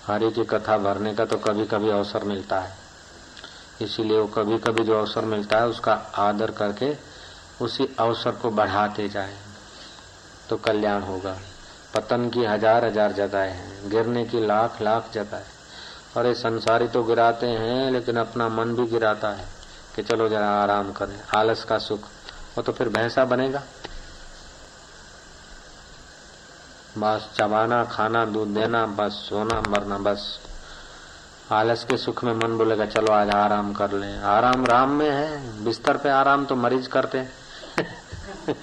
हरि 0.07 0.31
की 0.31 0.45
कथा 0.45 0.77
भरने 0.79 1.15
का 1.15 1.25
तो 1.25 1.37
कभी 1.39 1.65
कभी 1.67 1.91
अवसर 1.91 2.25
मिलता 2.25 2.61
है। 2.61 2.75
इसीलिए 3.83 4.19
वो 4.19 4.27
कभी 4.27 4.59
कभी 4.59 4.85
जो 4.85 4.99
अवसर 4.99 5.25
मिलता 5.25 5.59
है, 5.59 5.69
उसका 5.69 5.93
आदर 6.19 6.51
करके 6.51 6.93
उसी 7.61 7.89
अवसर 7.99 8.33
को 8.33 8.51
बढ़ाते 8.51 9.09
जाए। 9.09 9.35
तो 10.49 10.57
कल्याण 10.57 11.03
होगा। 11.03 11.37
पतन 11.95 12.29
की 12.31 12.45
हज़ार 12.45 12.85
हज़ार 12.85 13.13
जगह 13.13 13.39
है, 13.41 13.89
गिरने 13.91 14.25
की 14.25 14.47
लाख 14.47 14.81
लाख 14.83 15.11
जगह। 15.15 15.43
है 16.17 16.27
ये 16.27 16.35
संसारी 16.35 16.89
तो 16.89 17.03
गिराते 17.03 17.47
हैं, 17.47 17.91
लेकिन 17.91 18.17
अपना 18.17 18.49
मन 18.49 18.75
भी 18.75 18.87
गिराता 18.87 19.31
है 19.31 19.45
कि 19.97 20.03
चलो 20.03 20.29
जरा 20.29 20.49
आराम 20.53 20.93
करें, 20.93 21.19
आलस 21.37 21.65
का 21.65 21.79
सुख। 21.79 22.09
वो 22.57 22.63
तो 22.63 22.73
फिर 22.73 22.89
भैंसा 22.89 23.25
बनेगा। 23.25 23.63
बस 26.98 27.30
चबाना 27.36 27.84
खाना 27.88 28.24
दूध 28.28 28.48
देना 28.54 28.86
बस 28.98 29.14
सोना 29.30 29.62
मरना 29.70 29.98
बस 30.02 30.24
आलस 31.52 31.84
के 31.84 31.98
सुख 31.98 32.24
में 32.24 32.34
मन 32.36 32.58
बोलेगा 32.58 32.86
चलो 32.88 33.12
आज 33.14 33.30
आराम 33.32 33.74
कर 33.74 33.94
ले 33.94 34.12
आराम 34.30 34.66
राम 34.66 34.92
में 35.00 35.10
है 35.10 35.64
बिस्तर 35.64 35.98
पे 35.98 36.10
आराम 36.12 36.46
तो 36.46 36.56
मरीज 36.58 36.88
करते 36.88 37.18
हैं 37.18 38.56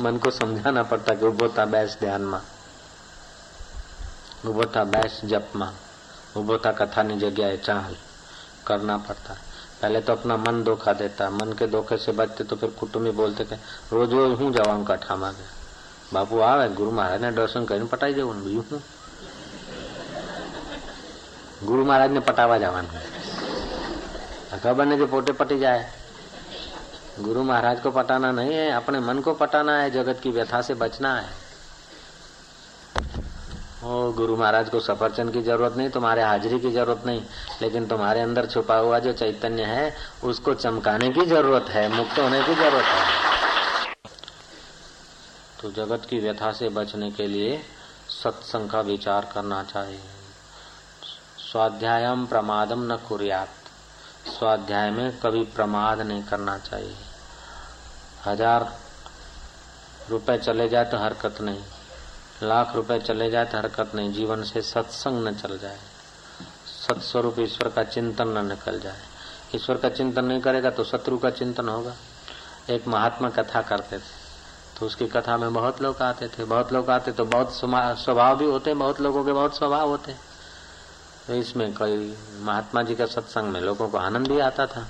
मन 0.00 0.16
को 0.16 0.30
समझाना 0.32 0.82
पड़ता 0.84 1.14
कि 1.14 1.26
उभो 1.26 1.48
था 1.58 1.64
बैस 1.66 1.96
ध्यान 2.00 2.22
में 2.24 2.40
उभो 4.46 4.64
था 4.76 4.84
बैस 4.86 5.20
जप 5.24 5.52
में 5.56 5.68
उभो 6.36 6.58
था 6.58 6.72
कथा 6.72 7.02
ની 7.02 7.16
જગ્યાએ 7.18 7.56
ચાલ 7.58 7.94
करना 8.64 8.96
पड़ता 8.98 9.32
है 9.32 9.48
पहले 9.80 10.00
तो 10.00 10.12
अपना 10.12 10.36
मन 10.38 10.62
धोखा 10.64 10.92
देता 10.94 11.30
मन 11.30 11.52
के 11.52 11.66
धोखे 11.66 11.96
से 11.96 12.12
बचते 12.12 12.44
तो 12.44 12.56
फिर 12.56 12.70
कुटुंबी 12.80 13.10
बोलते 13.12 13.44
કે 13.44 13.56
રોજ 13.92 14.12
રોજ 14.12 14.32
હું 14.40 14.52
જવાનું 14.52 14.84
કઠામાં 14.86 15.30
ગયા 15.32 15.48
બાપુ 16.12 16.42
આવે 16.42 16.66
ગુરુ 16.72 16.90
મહારાજને 16.92 17.30
દર્શન 17.32 17.64
કરીને 17.66 17.86
પટાઈ 17.86 18.14
જવાનું 18.14 18.42
બીજું 18.42 18.66
શું 18.66 18.82
ગુરુ 21.62 21.82
મહારાજને 21.84 22.20
પટાવા 22.22 22.58
જવાનું 22.58 22.92
ખબર 24.56 24.84
ને 24.84 24.96
જો 24.96 25.06
પોતે 25.06 25.32
પટી 25.34 25.58
જાય 25.58 25.86
गुरु 27.18 27.42
महाराज 27.42 27.80
को 27.80 27.90
पटाना 27.90 28.30
नहीं 28.32 28.54
है 28.54 28.70
अपने 28.72 29.00
मन 29.00 29.18
को 29.20 29.32
पटाना 29.34 29.76
है 29.78 29.90
जगत 29.90 30.20
की 30.22 30.30
व्यथा 30.30 30.60
से 30.62 30.74
बचना 30.76 31.14
है 31.14 31.28
ओ 33.84 34.12
गुरु 34.12 34.36
महाराज 34.36 34.68
को 34.68 34.80
सफरचंद 34.80 35.32
की 35.32 35.42
जरूरत 35.42 35.76
नहीं 35.76 35.90
तुम्हारे 35.90 36.22
हाजिरी 36.22 36.58
की 36.60 36.70
जरूरत 36.70 37.02
नहीं 37.06 37.22
लेकिन 37.62 37.86
तुम्हारे 37.86 38.20
अंदर 38.20 38.46
छुपा 38.46 38.76
हुआ 38.76 38.98
जो 38.98 39.12
चैतन्य 39.14 39.64
है 39.64 39.92
उसको 40.24 40.54
चमकाने 40.56 41.08
की 41.10 41.26
जरूरत 41.26 41.70
है 41.70 41.88
मुक्त 41.96 42.18
होने 42.18 42.42
की 42.42 42.54
जरूरत 42.54 42.84
है 42.84 43.23
तो 45.65 45.69
जगत 45.73 46.05
की 46.05 46.17
व्यथा 46.19 46.51
से 46.51 46.67
बचने 46.69 47.09
के 47.11 47.25
लिए 47.27 47.57
सत्संग 48.09 48.69
का 48.69 48.79
विचार 48.79 49.27
करना 49.33 49.61
चाहिए। 49.63 49.99
स्वाध्यायम 51.41 52.25
प्रमादम 52.25 52.81
न 52.91 52.95
कुरियात। 53.07 53.69
स्वाध्याय 54.29 54.89
में 54.91 55.17
कभी 55.19 55.41
प्रमाद 55.55 56.01
नहीं 56.01 56.23
करना 56.23 56.57
चाहिए। 56.57 56.95
हज़ार 58.25 58.67
रुपए 60.09 60.37
चले 60.37 60.67
जाए 60.69 60.85
तो 60.85 60.97
हरकत 60.97 61.41
नहीं। 61.41 61.63
लाख 62.43 62.75
रुपए 62.75 62.99
चले 62.99 63.29
जाए 63.29 63.45
तो 63.45 63.57
हरकत 63.57 63.95
नहीं। 63.95 64.11
जीवन 64.13 64.43
से 64.43 64.61
सत्संग 64.61 65.27
न 65.27 65.33
चल 65.33 65.57
जाए। 65.57 65.79
सत्स्वरूप 66.87 67.39
ईश्वर 67.39 67.69
का 67.69 67.83
चिंतन 67.85 68.37
न 68.37 68.45
निकल 68.47 68.79
जाए। 68.79 69.01
ईश्वर 69.55 69.77
का 69.77 69.89
चिंतन 69.91 70.25
नहीं 70.25 70.41
करेगा 70.41 70.69
तो 70.69 70.83
शत्रु 70.83 71.17
का 71.17 71.29
चिंतन 71.31 71.69
होगा। 71.69 71.95
एक 72.69 72.87
महात्मा 72.87 73.29
कथा 73.31 73.61
करते 73.63 73.97
थे। 73.97 74.14
तो 74.79 74.85
उसकी 74.85 75.07
कथा 75.07 75.37
में 75.37 75.53
बहुत 75.53 75.81
लोग 75.81 76.01
आते 76.01 76.27
थे, 76.27 76.43
बहुत 76.45 76.73
लोग 76.73 76.89
आते 76.89 77.11
तो 77.11 77.25
बहुत 77.25 77.53
स्वभाव 77.53 78.37
भी 78.37 78.45
होते, 78.45 78.73
बहुत 78.75 79.01
लोगों 79.01 79.23
के 79.25 79.31
बहुत 79.31 79.57
स्वभाव 79.57 79.89
होते। 79.89 80.15
तो 81.27 81.33
इसमें 81.33 81.73
कोई 81.73 82.15
महात्मा 82.41 82.81
जी 82.83 82.95
का 82.95 83.05
सत्संग 83.05 83.51
में 83.51 83.59
लोगों 83.61 83.87
को 83.89 83.97
आनंद 83.97 84.27
भी 84.27 84.39
आता 84.41 84.65
था। 84.67 84.87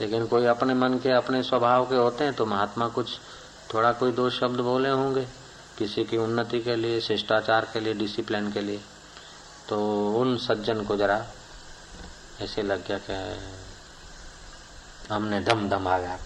लेकिन 0.00 0.26
कोई 0.26 0.44
अपने 0.46 0.74
मन 0.74 0.98
के, 0.98 1.10
अपने 1.10 1.42
स्वभाव 1.42 1.84
के 1.84 1.96
होते 1.96 2.24
हैं 2.24 2.32
तो 2.34 2.46
महात्मा 2.46 2.88
कुछ 2.88 3.18
थोड़ा 3.74 3.92
कोई 3.92 4.12
दो 4.12 4.28
शब्द 4.30 4.60
बोले 4.60 4.88
होंगे, 4.90 5.26
किसी 5.78 6.04
की 6.04 6.16
उन्नति 6.16 6.60
के 6.60 6.76
लिए, 6.76 7.00
शिष्टाचार 7.00 7.68
के 7.72 7.80
लिए 7.80 7.94
डिसिप्लिन 7.94 8.50
के 8.52 8.60
लिए। 8.60 8.80
तो 9.68 9.78
उन 10.14 10.36
सज्जन 10.38 10.84
को 10.84 10.96
जरा 10.96 11.24
ऐसे 12.42 12.62
लग 12.62 12.86
गया 12.86 12.98
कि 13.00 13.14
हमने 15.10 15.40
दम 15.40 15.68
दम 15.68 15.88
आ 15.88 15.98
गया 15.98 16.16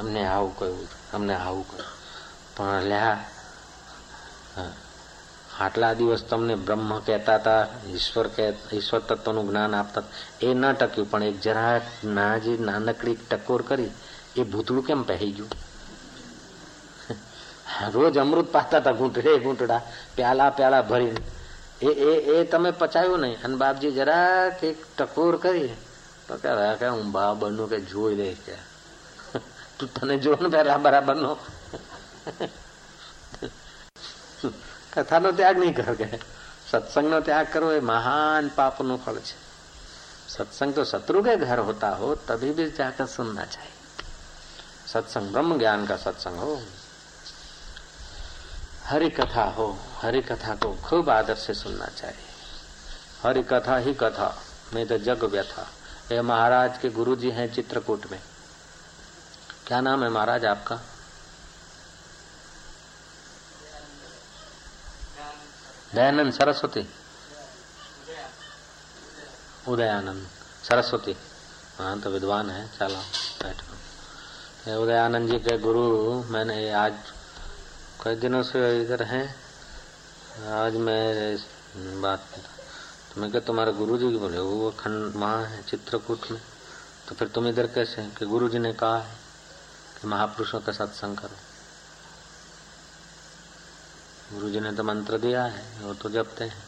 અમને 0.00 0.28
આવું 0.28 0.58
કહ્યું 0.58 0.88
અમને 1.12 1.34
આવું 1.34 1.68
કહ્યું 1.70 1.92
પણ 2.56 2.82
લ્યા 2.82 3.18
આટલા 5.60 5.94
દિવસ 5.94 6.22
તમને 6.22 6.54
બ્રહ્મ 6.54 6.98
કહેતા 6.98 7.36
હતા 7.36 7.66
ઈશ્વર 7.86 8.26
કે 8.28 8.54
ઈશ્વર 8.72 9.00
તત્વનું 9.00 9.48
જ્ઞાન 9.48 9.74
આપતા 9.74 10.02
એ 10.40 10.54
ન 10.54 10.72
ટક્યું, 10.72 11.10
પણ 11.10 11.22
એક 11.22 11.40
જરા 11.40 11.80
ના 12.04 12.38
જે 12.38 12.56
નાનકડી 12.58 13.14
ટકોર 13.14 13.62
કરી, 13.62 13.90
એ 14.36 14.42
ભૂતળું 14.42 14.86
કેમ 14.86 15.02
પહેરી 15.02 15.32
ગયું? 15.32 15.50
રોજ 17.94 18.18
અમૃત 18.18 18.52
પાતા 18.52 18.78
હતા 18.78 18.92
ઘૂંટડે 18.92 19.38
ઘૂંટડા, 19.38 19.80
પ્યાલા 20.16 20.50
પ્યાલા 20.50 20.82
ભરીને. 20.82 21.20
એ 21.82 21.86
એ 21.86 22.12
એ 22.14 22.44
તમે 22.44 22.70
પચાવ્યું 22.70 23.20
નહીં, 23.20 23.42
અને 23.44 23.56
બાપજી 23.56 23.92
જરાક 23.92 24.64
એક 24.64 24.96
ટકોર 24.96 25.36
કરી, 25.36 25.72
તો 26.28 26.34
કે 26.36 26.88
હું 26.88 27.12
બા 27.12 27.34
બનુ 27.34 27.66
કે 27.66 27.80
જોઈ 27.80 28.14
લે 28.14 28.32
કે. 28.46 28.77
તું 29.77 29.89
તને 29.91 30.17
જો 30.19 30.35
ને 30.37 30.49
પેલા 30.49 30.79
બરાબર 30.79 31.15
નો 31.17 31.33
કથાનો 34.93 35.29
ત્યાગ 35.33 35.57
નહીં 35.57 35.73
કરો 35.75 35.95
કે 35.95 36.07
સત્સંગનો 36.67 37.17
ત્યાગ 37.21 37.47
કરવો 37.49 37.71
એ 37.71 37.81
મહાન 37.83 38.45
પાપનું 38.55 38.97
ફળ 38.97 39.19
છે 39.21 39.43
सत्संग 40.27 40.73
तो 40.73 40.83
शत्रु 40.83 41.21
के 41.23 41.35
घर 41.37 41.59
होता 41.59 41.89
हो 41.95 42.13
तभी 42.27 42.51
भी 42.51 42.69
जाकर 42.71 43.05
सुनना 43.07 43.43
चाहिए 43.45 43.71
सत्संग 44.87 45.31
ब्रह्म 45.31 45.57
ज्ञान 45.59 45.85
का 45.85 45.95
सत्संग 45.97 46.37
हो 46.39 46.55
हरि 48.85 49.09
कथा 49.11 49.43
हो 49.57 49.67
हरि 49.97 50.21
कथा 50.21 50.55
को 50.55 50.73
खूब 50.83 51.09
आदर 51.11 51.35
से 51.37 51.53
सुनना 51.53 51.87
चाहिए 51.93 52.31
हरि 53.23 53.43
कथा 53.43 53.77
ही 53.79 53.93
कथा 53.93 54.33
में 54.73 54.85
तो 54.87 54.97
जग 54.99 55.23
व्यथा 55.31 55.67
ये 56.11 56.21
महाराज 56.23 56.77
के 56.77 56.89
गुरु 56.91 57.15
जी 57.15 57.29
हैं 57.31 57.47
चित्रकूट 57.53 58.11
में 58.11 58.19
क्या 59.68 59.80
नाम 59.80 60.02
है 60.04 60.08
महाराज 60.08 60.44
आपका? 60.44 60.76
दयानंद 65.94 66.32
सरस्वती। 66.32 66.84
उदयानंद 69.68 70.26
सरस्वती। 70.64 71.16
हाँ 71.78 72.00
तो 72.00 72.10
विद्वान 72.10 72.50
है, 72.50 72.66
चलो, 72.78 73.02
बैठो। 73.42 74.82
उदयानंद 74.82 75.30
जी 75.30 75.38
के 75.38 75.58
गुरु, 75.58 75.84
मैंने 76.24 76.72
आज 76.72 76.94
कई 78.04 78.14
दिनों 78.14 78.42
से 78.42 78.82
इधर 78.82 79.02
हैं। 79.02 79.26
आज 80.54 80.76
मैं 80.78 81.36
बात 82.02 82.26
तो 83.14 83.20
मैं 83.20 83.30
क्या 83.30 83.40
तुम्हारे 83.40 83.72
गुरु 83.72 83.98
जी 83.98 84.10
की 84.10 84.16
बोले, 84.16 84.38
वो 84.38 84.70
खंड 84.70 85.16
वहाँ 85.16 85.44
है 85.44 85.62
चित्रकूट 85.62 86.30
में। 86.30 86.42
तो 87.08 87.14
फिर 87.14 87.28
तुम 87.28 87.48
इधर 87.48 87.66
कैसे 87.66 88.10
कि 88.18 88.26
गुरु 88.26 88.48
जी 88.48 88.58
ने 88.58 88.72
कहा 88.72 88.98
है 88.98 89.27
कि 90.02 90.08
महापुरुषों 90.08 90.60
का 90.60 90.72
सत्संग 90.72 91.16
करो। 91.16 91.36
गुरु 94.34 94.50
जी 94.50 94.60
ने 94.60 94.72
तो 94.72 94.84
मंत्र 94.84 95.18
दिया 95.18 95.44
है, 95.44 95.80
वो 95.82 95.94
तो 95.94 96.08
जपते 96.08 96.44
हैं, 96.44 96.62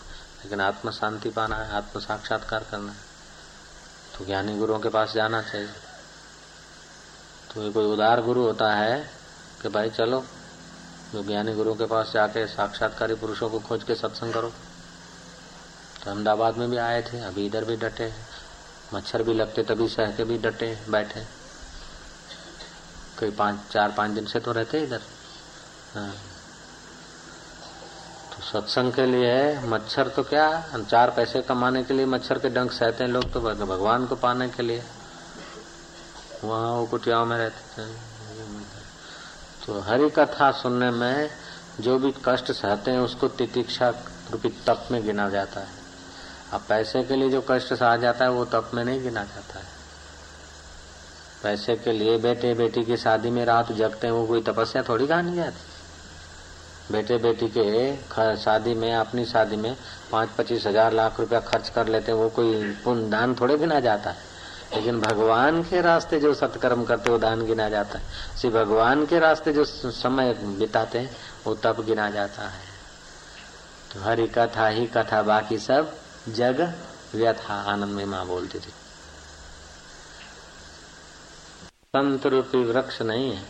लेकिन 0.44 0.60
आत्म 0.60 0.90
शांति 0.90 1.30
पाना 1.30 1.56
है 1.56 1.72
आत्म 1.72 2.00
साक्षात्कार 2.00 2.66
करना 2.70 2.92
है। 2.92 2.98
तो 4.18 4.24
ज्ञानी 4.24 4.58
गुरुओं 4.58 4.78
के 4.78 4.88
पास 4.88 5.12
जाना 5.12 5.42
चाहिए। 5.42 5.68
तो 7.54 7.62
ये 7.62 7.70
कोई 7.70 7.84
उदार 7.84 8.20
गुरु 8.20 8.42
होता 8.42 8.74
है 8.74 9.10
कि 9.62 9.68
भाई 9.68 9.90
चलो, 9.90 10.24
जो 11.12 11.22
ज्ञानी 11.22 11.54
गुरु 11.54 11.74
के 11.74 11.86
पास 11.86 12.12
जाके 12.14 12.46
साक्षात्कारी 12.46 13.14
पुरुषों 13.14 13.50
को 13.50 13.58
खोज 13.58 13.84
के 13.84 13.94
सत्संग 13.94 14.32
करो। 14.32 14.48
तो 16.04 16.10
अहमदाबाद 16.10 16.56
में 16.56 16.70
भी 16.70 16.76
आए 16.76 17.02
थे, 17.02 17.20
अभी 17.20 17.46
इधर 17.46 17.64
भी 17.64 17.76
डटे 17.76 18.12
मच्छर 18.94 19.22
भी 19.22 19.34
लगते 19.34 19.62
तभी 19.62 19.88
सह 19.88 20.16
के 20.16 20.24
भी 20.24 20.38
डटे 20.38 20.78
बैठे 20.88 21.39
कोई 23.20 23.30
पाँच, 23.30 23.60
चार, 23.72 23.92
पाँच 23.92 24.10
दिन 24.10 24.26
से 24.26 24.40
तो 24.40 24.52
रहते 24.52 24.80
इधर। 24.80 25.00
हाँ। 25.94 26.12
तो 28.30 28.42
सत्संग 28.42 28.92
के 28.92 29.06
लिए 29.06 29.30
है, 29.30 29.68
मच्छर 29.68 30.08
तो 30.08 30.22
क्या? 30.22 30.64
हम 30.72 30.84
चार 30.84 31.10
पैसे 31.10 31.42
कमाने 31.42 31.84
के 31.84 31.94
लिए 31.94 32.06
मच्छर 32.06 32.38
के 32.38 32.48
डंक 32.48 32.72
सहते 32.72 33.04
हैं 33.04 33.10
लोग 33.10 33.32
तो 33.32 33.40
भगवान 33.40 34.06
को 34.06 34.16
पाने 34.16 34.48
के 34.48 34.62
लिए। 34.62 34.82
वहाँ 36.44 36.72
वो 36.72 36.86
कुटियाओं 36.86 37.26
में 37.26 37.38
रहते 37.38 37.82
थे। 37.82 37.94
तो 39.66 39.80
हरि 39.80 40.10
कथा 40.10 40.50
सुनने 40.52 40.90
में 40.90 41.30
जो 41.80 41.98
भी 41.98 42.14
कष्ट 42.24 42.52
सहते 42.52 42.90
हैं, 42.90 42.98
उसको 42.98 43.28
तितिक्षा 43.28 43.88
रूपी 44.30 44.48
तप 44.48 44.88
में 44.90 45.02
गिना 45.02 45.28
जाता 45.30 45.60
है। 45.60 45.68
अब 46.52 46.60
पैसे 46.68 47.02
के 47.02 47.16
लिए 47.16 47.30
जो 47.30 47.44
कष्ट 47.50 47.74
सहा 47.74 47.96
जाता 47.96 48.24
है, 48.24 48.30
वो 48.30 48.44
तप 48.44 48.70
में 48.74 48.84
नहीं 48.84 49.02
गिना 49.02 49.24
जाता 49.24 49.58
है। 49.58 49.79
पैसे 51.42 51.74
के 51.74 51.92
लिए 51.92 52.16
बेटे, 52.18 52.54
बेटी 52.54 52.84
की 52.84 52.96
शादी 52.96 53.30
में 53.30 53.44
रात 53.44 53.72
जगते 53.72 54.06
हैं, 54.06 54.14
वो 54.14 54.26
कोई 54.26 54.42
तपस्या 54.42 54.82
थोड़ी 54.82 55.06
कहानी 55.06 55.36
जाती 55.36 55.68
बेटे, 56.92 57.16
बेटी 57.18 57.46
के 57.48 58.36
शादी 58.36 58.74
में, 58.74 58.92
अपनी 58.94 59.24
शादी 59.24 59.56
में 59.56 59.76
पाँच 60.12 60.28
पच्चीस 60.38 60.66
हज़ार 60.66 60.92
लाख 60.92 61.20
रुपया 61.20 61.40
खर्च 61.40 61.68
कर 61.68 61.88
लेते 61.88 62.12
हैं, 62.12 62.18
वो 62.18 62.28
कोई 62.28 62.62
पुण्य 62.84 63.08
दान 63.10 63.34
थोड़े 63.34 63.56
गिना 63.58 63.80
जाता 63.80 64.10
है। 64.10 64.28
लेकिन 64.74 65.00
भगवान 65.00 65.62
के 65.62 65.80
रास्ते 65.80 66.20
जो 66.20 66.32
सत्कर्म 66.34 66.84
करते 66.84 67.10
वो 67.10 67.18
दान 67.18 67.44
गिना 67.46 67.68
जाता 67.68 67.98
है। 67.98 68.04
श्री 68.40 68.50
भगवान 68.50 69.06
के 69.06 69.18
रास्ते 69.18 69.52
जो 69.52 69.64
समय 69.64 70.32
बिताते 70.58 70.98
हैं, 70.98 71.10
वो 71.46 71.54
तप 71.54 71.80
गिना 71.80 72.10
जाता 72.10 72.42
है। 72.42 72.68
तो 73.92 74.00
हरि 74.00 74.26
कथा, 74.28 74.66
ही 74.68 74.86
कथा, 74.86 75.22
बाकी 75.22 75.58
सब 75.58 75.94
जग 76.28 76.60
व्यथा, 77.14 77.54
आनंद 77.54 77.94
में 77.94 78.04
माँ 78.04 78.26
बोलती 78.26 78.58
थी। 78.58 78.72
संत 81.94 82.26
रूपी 82.26 82.58
वृक्ष 82.64 83.00
नहीं 83.02 83.30
है, 83.30 83.42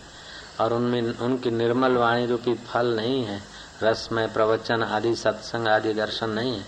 और 0.60 0.72
उनमें, 0.72 1.18
उनकी 1.18 1.50
निर्मल 1.50 1.96
वाणी 1.96 2.26
रूपी 2.26 2.54
फल 2.66 2.94
नहीं 2.96 3.24
है 3.24 3.38
रसमय 3.82 4.26
प्रवचन 4.26 4.82
आदि, 4.82 5.14
सत्संग 5.14 5.66
आदि 5.68 5.92
दर्शन 5.94 6.30
नहीं 6.30 6.54
है। 6.56 6.64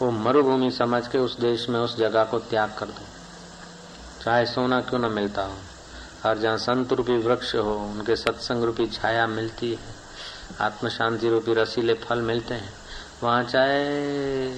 वो 0.00 0.10
मरुभूमि 0.10 0.70
समझ 0.70 1.06
के 1.06 1.18
उस 1.18 1.38
देश 1.40 1.68
में, 1.68 1.78
उस 1.80 1.96
जगह 1.96 2.24
को 2.24 2.38
त्याग 2.40 2.74
कर 2.78 2.86
दो। 2.86 3.04
चाहे 4.22 4.44
सोना 4.46 4.80
क्यों 4.80 5.00
न 5.00 5.10
मिलता 5.12 5.42
हो, 5.42 5.54
और 6.26 6.38
जहाँ 6.38 6.58
संत 6.58 6.92
रूपी 6.92 7.16
वृक्ष 7.18 7.54
हो, 7.54 7.74
उनके 7.84 8.16
सत्संग 8.16 8.64
रूपी 8.64 8.86
छाया 8.88 9.26
मिलती 9.26 9.70
है 9.70 9.94
आत्म 10.60 10.88
शांति 10.88 11.28
रूपी 11.28 11.54
रसीले 11.54 11.94
फल 11.98 12.22
मिलते 12.22 12.54
हैं। 12.54 12.72
वहाँ 13.22 13.42
चाहे 13.44 14.50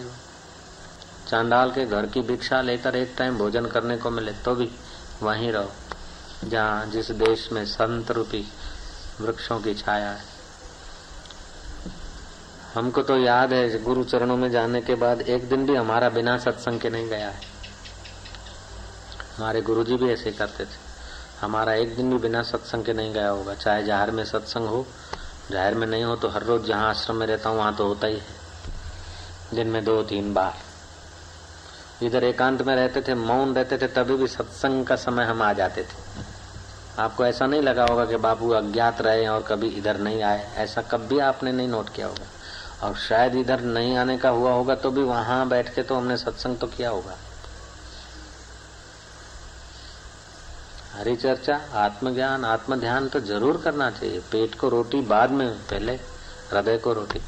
चांडाल 1.28 1.71
के 1.71 1.85
घर 1.87 2.07
की 2.07 2.21
भिक्षा 2.23 2.61
लेकर 2.62 2.97
एक 2.97 3.14
टाइम 3.19 3.38
भोजन 3.38 3.66
करने 3.66 3.97
को 3.97 4.11
मिले 4.11 4.33
तो 4.35 4.54
भी 4.54 4.69
वहीं 5.23 5.52
रहो। 5.52 5.73
जहाँ 6.44 6.87
जिस 6.87 7.11
देश 7.12 7.49
में 7.52 7.64
संत 7.66 8.11
रूपी 8.11 8.44
वृक्षों 9.20 9.61
की 9.61 9.75
छाया 9.75 10.11
है। 10.11 10.28
हमको 12.75 13.02
तो 13.02 13.16
याद 13.16 13.52
है, 13.52 13.82
गुरु 13.82 14.04
चरणों 14.04 14.37
में 14.37 14.50
जाने 14.50 14.80
के 14.80 14.94
बाद 14.94 15.20
एक 15.20 15.49
दिन 15.49 15.66
भी 15.66 15.75
हमारा 15.76 16.09
बिना 16.09 16.37
सत्संग 16.38 16.80
के 16.80 16.90
नहीं 16.90 17.09
गया 17.09 17.28
है। 17.28 17.40
हमारे 19.37 19.61
गुरुजी 19.62 19.97
भी 19.97 20.11
ऐसे 20.12 20.32
करते 20.32 20.64
थे। 20.64 20.78
हमारा 21.40 21.75
एक 21.75 21.94
दिन 21.97 22.11
भी 22.11 22.18
बिना 22.18 22.42
सत्संग 22.42 22.85
के 22.85 22.92
नहीं 22.92 23.12
गया 23.12 23.28
होगा। 23.28 23.54
चाहे 23.54 23.82
ज़ाहिर 23.85 24.11
में 24.11 24.25
सत्संग 24.25 24.68
हो, 24.68 24.87
ज़ाहिर 25.50 25.75
में 25.75 25.87
नहीं 25.87 26.04
हो 26.04 26.16
तो 26.16 26.28
हर 26.28 26.42
रोज 26.42 26.66
जहाँ 26.66 26.88
आश्रम 26.90 27.16
में 27.16 27.26
रहता 27.26 27.49
हूँ, 27.49 27.59
वहाँ 27.59 27.75
तो 27.76 27.87
होता 27.87 28.06
ही 28.06 28.14
है। 28.14 29.54
दिन 29.54 29.66
में 29.66 29.85
दो 29.85 30.02
तीन 30.02 30.32
बार। 30.35 30.54
इधर 32.02 32.25
एकांत 32.25 32.62
में 32.62 32.75
रहते 32.75 33.00
थे, 33.00 33.14
मौन 33.14 33.54
रहते 33.54 33.78
थे, 33.78 33.87
तभी 33.88 34.16
भी 34.16 34.26
सत्संग 34.26 34.84
का 34.86 34.97
समय 34.97 35.25
हम 35.25 35.43
आ 35.43 35.52
जाते 35.52 35.82
थे। 35.82 36.28
आपको 37.00 37.25
ऐसा 37.26 37.47
नहीं 37.47 37.63
लगा 37.63 37.84
होगा 37.84 38.04
कि 38.04 38.17
बाबू 38.19 38.50
अज्ञात 38.52 39.00
रहे 39.00 39.26
और 39.26 39.43
कभी 39.43 39.69
इधर 39.69 39.99
नहीं 39.99 40.23
आए। 40.23 40.45
ऐसा 40.56 40.82
कभी 40.82 41.19
आपने 41.21 41.52
नहीं 41.52 41.69
नोट 41.69 41.89
किया 41.89 42.06
होगा। 42.06 42.86
और 42.86 42.95
शायद 42.99 43.34
इधर 43.36 43.60
नहीं 43.60 43.97
आने 43.97 44.17
का 44.19 44.28
हुआ 44.28 44.52
होगा 44.52 44.75
तो 44.75 44.91
भी 44.91 45.02
वहाँ 45.04 45.49
बैठ 45.49 45.75
के 45.75 45.82
तो 45.82 45.95
हमने 45.95 46.17
सत्संग 46.17 46.58
तो 46.58 46.67
किया 46.67 46.91
होगा। 46.91 47.17
हरी 50.93 51.15
चर्चा 51.17 51.60
आत्मज्ञान 51.76 52.45
आत्म 52.45 52.76
ध्यान 52.76 53.08
तो 53.08 53.21
ज़रूर 53.23 53.56
करना 53.56 53.91
चाहिए। 53.91 54.21
पेट 54.32 54.54
को 54.54 54.69
रोटी 54.69 55.00
बाद 55.02 55.30
में, 55.30 55.49
पहले 55.60 55.93
हृदय 56.52 56.78
को 56.78 56.93
रोटी। 56.93 57.21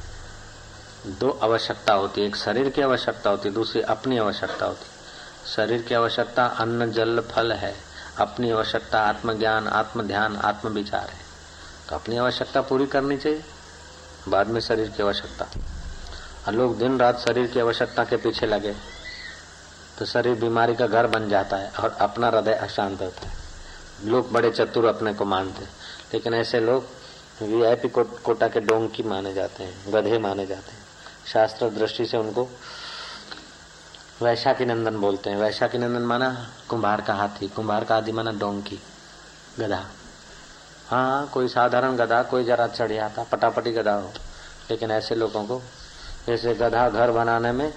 दो 1.20 1.30
आवश्यकता 1.42 1.94
होती 1.94 2.20
है। 2.20 2.26
एक 2.26 2.36
शरीर 2.36 2.68
की 2.68 2.82
आवश्यकता 2.82 3.30
होती 3.30 3.48
है, 3.48 3.54
दूसरी 3.54 3.82
अपनी 3.82 4.18
आवश्यकता 4.18 4.66
होती 4.66 4.90
शरीर 5.46 5.82
की 5.82 5.94
आवश्यकता 5.94 6.44
अन्न, 6.44 6.90
जल, 6.92 7.20
फल 7.30 7.52
है। 7.52 7.74
अपनी 8.18 8.50
आवश्यकता, 8.50 9.00
आत्मज्ञान 9.00 9.66
आत्म 9.68 10.02
ध्यान 10.02 10.36
आत्म 10.36 10.68
विचार 10.68 11.08
है। 11.08 11.20
तो 11.88 11.94
अपनी 11.94 12.16
आवश्यकता 12.16 12.60
पूरी 12.60 12.86
करनी 12.86 13.16
चाहिए, 13.16 13.42
बाद 14.28 14.46
में 14.46 14.60
शरीर 14.60 14.88
की 14.88 15.02
आवश्यकता। 15.02 15.46
और 16.46 16.54
लोग 16.54 16.78
दिन 16.78 16.98
रात 16.98 17.18
शरीर 17.18 17.46
की 17.46 17.60
आवश्यकता 17.60 18.04
के 18.04 18.16
पीछे 18.16 18.46
लगे 18.46 18.74
तो 19.98 20.04
शरीर 20.04 20.34
बीमारी 20.34 20.74
का 20.74 20.86
घर 20.86 21.06
बन 21.06 21.28
जाता 21.28 21.56
है 21.56 21.70
और 21.70 21.96
अपना 22.00 22.28
हृदय 22.28 22.52
अशांत 22.52 23.00
होता 23.00 23.26
है। 23.26 23.34
लोग 24.04 24.30
बड़े 24.32 24.50
चतुर 24.50 24.86
अपने 24.86 25.12
को 25.14 25.24
मानते 25.24 25.62
हैं, 25.62 25.70
लेकिन 26.14 26.34
ऐसे 26.34 26.60
लोग 26.60 26.86
वीआईपी 27.42 27.88
कोटा 27.88 28.48
के 28.48 28.60
डोंकी 28.60 29.02
माने 29.02 29.32
जाते 29.34 29.64
हैं, 29.64 29.92
गधे 29.92 30.18
माने 30.18 30.46
जाते 30.46 30.72
हैं। 30.72 30.84
शास्त्र 31.26 31.68
दृष्टि 31.70 32.06
से 32.06 32.16
उनको 32.16 32.48
वैशाखी 34.22 34.64
नंदन 34.64 34.96
बोलते 34.96 35.30
हैं। 35.30 35.36
वैशाखी 35.36 35.78
नंदन 35.78 36.02
माना 36.02 36.48
कुंभार 36.68 37.00
का 37.00 37.14
हाथी, 37.14 37.48
कुंभार 37.48 37.84
का 37.84 37.94
हाथी 37.94 38.12
माना 38.12 38.32
डोंकी, 38.32 38.78
गधा। 39.60 39.84
हाँ 40.88 41.26
कोई 41.26 41.48
साधारण 41.48 41.96
गधा, 41.96 42.22
कोई 42.22 42.44
जरा 42.44 42.66
चढ़िया 42.66 43.08
था, 43.08 43.24
पटापटी 43.24 43.72
गधा 43.72 43.94
हो। 43.94 44.12
लेकिन 44.70 44.90
ऐसे 44.90 45.14
लोगों 45.14 45.44
को, 45.44 45.62
जैसे 46.26 46.54
गधा 46.54 46.88
घर 46.88 47.10
बनाने 47.10 47.52
में 47.52 47.74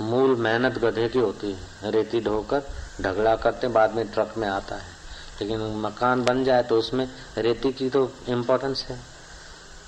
मूल 0.00 0.36
मेहनत 0.36 0.78
गधे 0.78 1.08
की 1.08 1.18
होती 1.18 1.52
है। 1.52 1.90
रेती 1.90 2.20
ढोकर 2.20 2.62
ढगड़ा 3.00 3.36
करते, 3.36 3.68
बाद 3.68 3.92
में 3.92 4.08
ट्रक 4.08 4.34
में 4.36 4.48
आता 4.48 4.74
है। 4.74 4.92
लेकिन 5.40 5.60
मकान 5.60 6.24
बन 6.24 6.44
जाए 6.44 6.62
तो 6.62 6.78
उसमें 6.78 7.08
रेती 7.38 7.72
की 7.72 7.90
तो 7.90 8.12
इम्पोर्टेंस 8.28 8.86
है। 8.88 8.98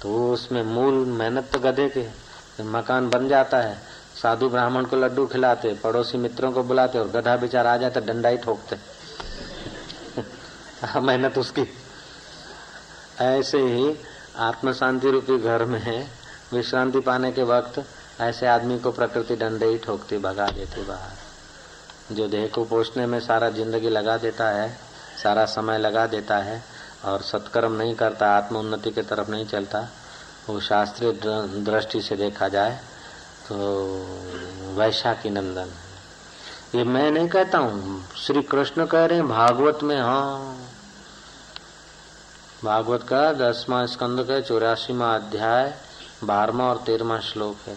तो 0.02 0.32
उसमें 0.32 0.62
मूल 0.62 0.94
मेहनत 0.94 1.50
तो 1.52 1.58
गधे 1.58 1.88
के 1.88 2.24
मकान 2.62 3.10
बन 3.10 3.28
जाता 3.28 3.58
है 3.58 3.93
साधु 4.24 4.48
ब्राह्मण 4.48 4.84
को 4.84 4.96
लड्डू 4.96 5.26
खिलाते, 5.26 5.74
पड़ोसी 5.74 6.18
मित्रों 6.18 6.52
को 6.52 6.62
बुलाते 6.62 6.98
और 6.98 7.08
गधा 7.08 7.36
बेचारा 7.36 7.72
आ 7.72 7.76
जाता 7.76 8.00
डंडा 8.00 8.28
ही 8.28 8.36
ठोकते। 8.36 8.76
मेहनत 11.00 11.38
उसकी। 11.38 11.64
ऐसे 13.20 13.58
ही 13.58 13.96
आत्म 14.36 14.72
शांति 14.72 15.10
रूपी 15.10 15.38
घर 15.38 15.64
में 15.64 16.08
विश्रांति 16.52 17.00
पाने 17.00 17.32
के 17.32 17.42
वक्त 17.42 17.84
ऐसे 18.20 18.46
आदमी 18.46 18.78
को 18.78 18.92
प्रकृति 18.92 19.36
डंडे 19.36 19.66
ही 19.66 19.78
ठोकती, 19.78 20.18
भगा 20.18 20.46
देती 20.46 20.82
बाहर। 20.82 22.14
जो 22.14 22.28
देह 22.28 22.48
को 22.54 22.64
पोषने 22.64 23.06
में 23.06 23.20
सारा 23.20 23.50
ज़िंदगी 23.50 23.88
लगा 23.88 24.16
देता 24.16 24.48
है, 24.48 24.78
सारा 25.22 25.44
समय 25.44 25.78
लगा 25.78 26.06
देता 26.06 26.36
है 26.36 26.64
और 27.04 27.20
सत्कर्म 27.20 27.72
नहीं 27.72 27.94
करता 27.94 28.36
आत्म 28.36 28.56
उन्नति 28.56 28.90
की 28.90 29.02
तरफ़ 29.02 29.30
नहीं 29.30 29.46
चलता, 29.46 29.88
वो 30.48 30.60
शास्त्रीय 30.60 31.12
दृष्टि 31.64 32.02
से 32.02 32.16
देखा 32.16 32.48
जाए 32.48 32.93
तो 33.48 33.56
वैशाखी 34.74 35.30
नंदन। 35.30 35.70
ये 36.74 36.84
मैं 36.84 37.10
नहीं 37.10 37.28
कहता 37.28 37.58
हूँ, 37.58 38.04
श्री 38.16 38.42
कृष्ण 38.42 38.86
कह 38.86 39.04
रहे 39.04 39.18
हैं, 39.18 39.28
भागवत 39.28 39.82
में 39.82 40.00
हाँ। 40.00 40.56
भागवत 42.64 43.02
का 43.02 43.32
दसवा 43.32 43.84
स्कंद 43.86 44.24
का 44.26 44.40
चौरासीवा 44.40 45.14
अध्याय, 45.14 45.74
बारहवा 46.24 46.64
और 46.64 46.76
तेरहवा 46.76 47.18
श्लोक 47.20 47.56
है। 47.68 47.76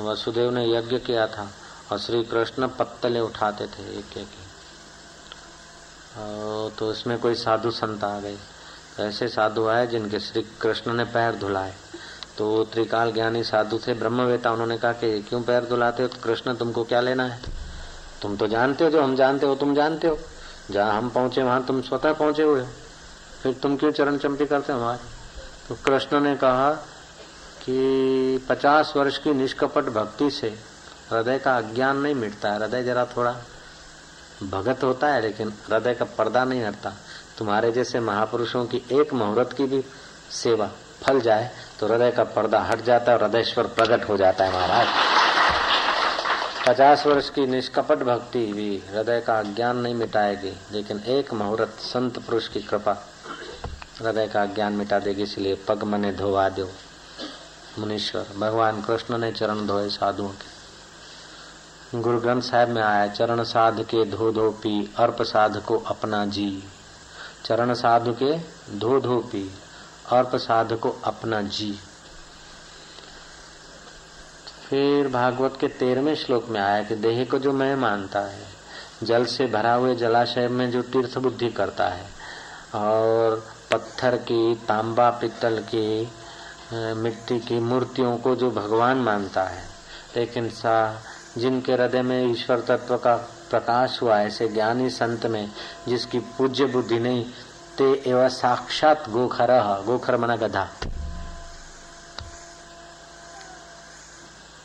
वसुदेव 0.00 0.50
ने 0.50 0.64
यज्ञ 0.68 0.98
किया 0.98 1.26
था 1.26 1.48
और 1.92 1.98
श्री 1.98 2.22
कृष्ण 2.24 2.68
पत्तले 2.68 3.20
उठाते 3.20 3.66
थे 3.66 3.82
एक 3.98 4.16
एक। 4.16 4.28
तो 6.78 6.90
उसमें 6.90 7.18
कोई 7.18 7.34
साधु 7.34 7.70
संत 7.70 8.04
आ 8.04 8.18
गए। 8.20 8.36
ऐसे 9.00 9.28
साधु 9.28 9.66
आए 9.66 9.86
जिनके 9.86 10.20
श्री 10.20 10.42
कृष्ण 10.60 10.92
ने 10.92 11.04
पैर 11.04 11.34
धुलाए। 11.34 11.74
तो 12.38 12.64
त्रिकाल 12.64 13.12
ज्ञानी 13.12 13.44
साधु 13.44 13.78
थे, 13.78 13.94
ब्रह्मवेता, 13.94 14.50
उन्होंने 14.50 14.78
कहा 14.78 14.92
कि 14.92 15.22
क्यों 15.22 15.42
पैर 15.42 15.64
धुलाते 15.64 16.02
हो? 16.02 16.08
तो 16.08 16.16
कृष्ण, 16.24 16.54
तुमको 16.54 16.84
क्या 16.84 17.00
लेना 17.00 17.24
है? 17.24 17.40
तुम 18.22 18.36
तो 18.36 18.46
जानते 18.46 18.84
हो, 18.84 18.90
जो 18.90 19.02
हम 19.02 19.16
जानते 19.16 19.46
हो, 19.46 19.54
तुम 19.54 19.74
जानते 19.74 20.08
हो। 20.08 20.18
जहाँ 20.70 20.94
हम 20.94 21.08
पहुँचे, 21.08 21.42
वहाँ 21.42 21.64
तुम 21.66 21.82
स्वतः 21.82 22.12
पहुँचे 22.12 22.42
हुए 22.42 22.60
हो। 22.60 22.66
फिर 23.42 23.52
तुम 23.52 23.76
क्यों 23.76 23.90
चरण 23.90 24.18
चंपी 24.18 24.46
करते 24.46 24.72
हो 24.72 24.78
हमारे? 24.78 24.98
तो 25.68 25.78
कृष्ण 25.84 26.20
ने 26.20 26.36
कहा 26.36 26.72
कि 27.64 28.46
पचास 28.48 28.92
वर्ष 28.96 29.18
की 29.18 29.34
निष्कपट 29.34 29.84
भक्ति 29.84 30.30
से 30.30 30.58
हृदय 31.10 31.38
का 31.38 31.56
अज्ञान 31.56 31.96
नहीं 31.96 32.14
मिटता 32.14 32.50
है। 32.50 32.58
हृदय 32.58 32.82
जरा 32.82 33.04
थोड़ा 33.04 33.36
भगत 34.50 34.84
होता 34.84 35.06
है, 35.06 35.20
लेकिन 35.20 35.48
हृदय 35.48 35.94
का 35.94 36.04
पर्दा 36.04 36.44
नहीं 36.44 36.62
हटता। 36.62 36.92
तुम्हारे 37.38 37.72
जैसे 37.72 38.00
महापुरुषों 38.00 38.64
की 38.64 38.82
एक 38.92 39.12
मुहूर्त 39.12 39.52
की 39.52 39.64
भी 39.64 39.84
सेवा 40.30 40.70
फल 41.02 41.20
जाए 41.20 41.50
तो 41.80 41.86
हृदय 41.86 42.10
का 42.10 42.24
पर्दा 42.24 42.60
हट 42.60 42.80
जाता 42.84 43.12
है 43.12 43.18
और 43.18 43.24
हृदयश्वर 43.24 43.66
प्रकट 43.66 44.08
हो 44.08 44.16
जाता 44.16 44.44
है 44.44 44.52
महाराज। 44.52 44.86
पचास 46.68 47.06
वर्ष 47.06 47.28
की 47.30 47.46
निष्कपट 47.46 48.02
भक्ति 48.02 48.44
भी 48.46 48.82
हृदय 48.88 49.20
का 49.20 49.42
ज्ञान 49.42 49.76
नहीं 49.76 49.94
मिटाएगी, 49.94 50.52
लेकिन 50.72 50.98
एक 51.08 51.32
मुहूर्त 51.34 51.78
संत 51.82 52.18
पुरुष 52.18 52.48
की 52.48 52.60
कृपा 52.60 52.96
हृदय 54.00 54.26
का 54.26 54.44
ज्ञान 54.46 54.72
मिटा 54.72 54.98
देगी, 54.98 55.22
इसलिए 55.22 55.54
पग 55.68 55.82
मने 55.84 56.12
धोवा 56.12 56.48
दो। 56.48 56.68
मुनीश्वर, 57.78 58.26
भगवान 58.38 58.82
कृष्ण 58.82 59.18
ने 59.18 59.30
चरण 59.32 59.66
धोए 59.66 59.88
साधुओं 59.88 60.28
के। 60.30 62.00
गुरु 62.00 62.20
ग्रंथ 62.20 62.42
साहब 62.42 62.68
में 62.68 62.82
आया, 62.82 63.06
चरण 63.06 63.42
साध 63.44 63.82
के 63.82 64.04
धो 64.04 64.30
धो 64.32 64.50
पी, 64.52 64.94
अर्प 64.96 65.22
साध 65.22 65.62
को 65.62 65.78
अपना 65.86 66.24
जी। 66.26 66.64
चरण 67.44 67.72
साधु 67.74 68.12
के 68.12 68.36
धो 68.78 69.00
धो 69.00 69.18
पी 69.22 69.50
अर्प 70.12 70.36
साध 70.36 70.72
को 70.72 70.90
अपना 71.04 71.40
जी। 71.42 71.72
फिर 74.68 75.08
भागवत 75.08 75.56
के 75.60 75.68
तेरहवें 75.68 76.14
श्लोक 76.14 76.48
में 76.48 76.60
आया 76.60 76.82
कि 76.82 76.94
देह 76.94 77.24
को 77.24 77.38
जो 77.38 77.52
मैं 77.52 77.74
मानता 77.76 78.20
है, 78.20 78.46
जल 79.02 79.24
से 79.24 79.46
भरा 79.46 79.74
हुए 79.74 79.94
जलाशय 79.94 80.48
में 80.48 80.70
जो 80.70 80.82
तीर्थ 80.82 81.18
बुद्धि 81.18 81.48
करता 81.48 81.88
है, 81.88 82.06
और 82.74 83.36
पत्थर 83.70 84.16
की, 84.16 84.54
तांबा, 84.68 85.10
पित्तल 85.10 85.64
की 85.74 86.12
मिट्टी 86.72 87.38
की 87.40 87.58
मूर्तियों 87.60 88.16
को 88.16 88.34
जो 88.36 88.50
भगवान 88.50 88.96
मानता 88.96 89.42
है, 89.42 89.64
लेकिन 90.16 90.48
सा, 90.48 91.02
जिनके 91.38 91.72
हृदय 91.72 92.02
में 92.02 92.30
ईश्वर 92.32 92.60
तत्व 92.60 92.96
का 92.96 93.16
प्रकाश 93.50 93.98
हुआ, 94.02 94.20
ऐसे 94.20 94.48
ज्ञानी 94.48 94.90
संत 94.90 95.26
में 95.26 95.50
जिसकी 95.88 96.18
पूज्य 96.18 96.64
बुद्धि 96.64 96.98
नहीं 96.98 97.24
ते 97.78 98.02
एवं 98.06 98.28
साक्षात 98.28 99.08
गोखर 99.08 99.50
गोखर 99.86 100.16
मना 100.16 100.36
गधा 100.36 100.68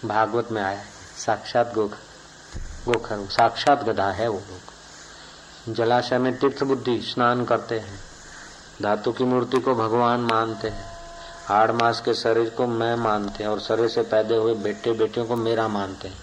भागवत 0.06 0.52
में 0.52 0.62
आया, 0.62 0.84
साक्षात 1.26 1.74
गोखर 1.76 2.92
गोखर, 2.92 3.28
साक्षात 3.32 3.84
गधा 3.84 4.10
है 4.12 4.28
वो 4.28 4.40
लोग। 4.40 5.74
जलाशय 5.74 6.18
में 6.18 6.38
तीर्थ 6.38 6.64
बुद्धि 6.64 7.02
स्नान 7.02 7.46
करते 7.46 7.80
हैं, 7.80 8.00
धातु 8.82 9.12
की 9.12 9.24
मूर्ति 9.24 9.60
को 9.60 9.76
भगवान 9.76 10.20
मानते 10.20 10.70
हैं 10.70 10.86
आठ 11.50 11.72
मास 11.72 12.02
के 12.02 12.14
शरीर 12.14 12.50
को 12.50 12.68
मैं 12.68 12.96
मानते 12.96 13.44
हैं 13.44 13.52
और 13.52 13.60
शरीर 13.60 13.88
से 13.88 14.02
पैदा 14.02 14.36
हुए 14.36 14.54
बेटे 14.54 14.92
बेटियों 14.92 15.26
को 15.26 15.36
मेरा 15.36 15.68
मानते 15.68 16.08
हैं। 16.08 16.18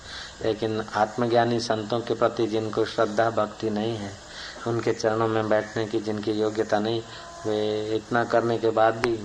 लेकिन 0.44 0.84
आत्मज्ञानी 0.96 1.60
संतों 1.60 2.00
के 2.00 2.14
प्रति 2.14 2.46
जिनको 2.46 2.84
श्रद्धा, 2.84 3.30
भक्ति 3.30 3.70
नहीं 3.70 3.96
है 3.96 4.29
उनके 4.67 4.93
चरणों 4.93 5.27
में 5.27 5.49
बैठने 5.49 5.85
की 5.85 5.99
जिनकी 6.01 6.31
योग्यता 6.31 6.79
नहीं 6.79 7.01
वे 7.45 7.95
इतना 7.95 8.23
करने 8.25 8.57
के 8.57 8.69
बाद 8.71 8.95
भी 8.97 9.15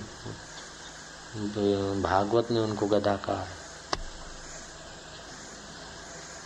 भागवत 2.02 2.50
ने 2.50 2.60
उनको 2.60 2.86
गधा 2.88 3.16
कहा 3.26 3.40
है 3.40 3.58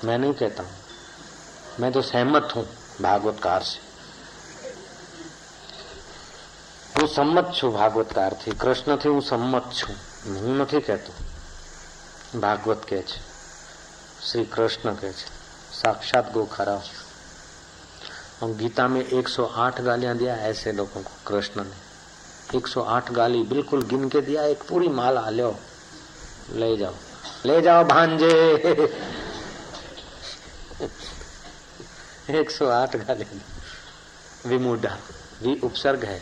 मैं 0.04 0.18
नहीं 0.18 0.34
कहता 0.34 0.62
हूं 0.62 1.80
मैं 1.80 1.92
तो 1.92 2.02
सहमत 2.04 2.52
हूं 2.56 2.64
भागवतकार 3.02 3.62
से 3.62 3.84
હું 6.96 7.06
સંમત 7.08 7.48
છું 7.52 7.70
ભાગવતકારથી 7.72 8.52
કૃષ્ણથી 8.54 9.08
હું 9.08 9.22
સંમત 9.22 9.72
છું 9.74 9.96
હું 10.34 10.52
નથી 10.56 10.80
કહેતો 10.80 11.12
ભાગવત 12.40 12.84
કે 12.86 13.00
છે 13.02 13.18
श्री 14.26 14.44
कृष्ण 14.46 14.92
के 14.94 15.10
साक्षात 15.78 16.30
गो 16.32 16.44
खरा 16.46 16.76
और 18.43 18.51
गीता 18.51 18.87
में 18.87 19.07
108 19.07 19.81
गालियाँ 19.81 20.17
दिया 20.17 20.35
ऐसे 20.35 20.71
लोगों 20.71 21.01
को, 21.01 21.11
कृष्ण 21.27 21.63
ने। 21.63 21.89
108 22.57 23.11
गाली 23.11 23.43
बिल्कुल 23.43 23.81
गिन 23.81 24.09
के 24.09 24.21
दिया, 24.21 24.43
एक 24.43 24.63
पूरी 24.63 24.87
माला 24.87 25.29
लो 25.29 25.55
ले 26.51 26.77
जाओ। 26.77 26.93
ले 27.45 27.61
जाओ 27.61 27.83
भांजे। 27.83 28.53
एक 32.29 32.51
सौ 32.51 32.67
आठ 32.67 32.95
गाली 32.95 33.25
विमूढ़ा 34.45 34.97
वी 35.43 35.59
उपसर्ग 35.63 36.03
है। 36.03 36.21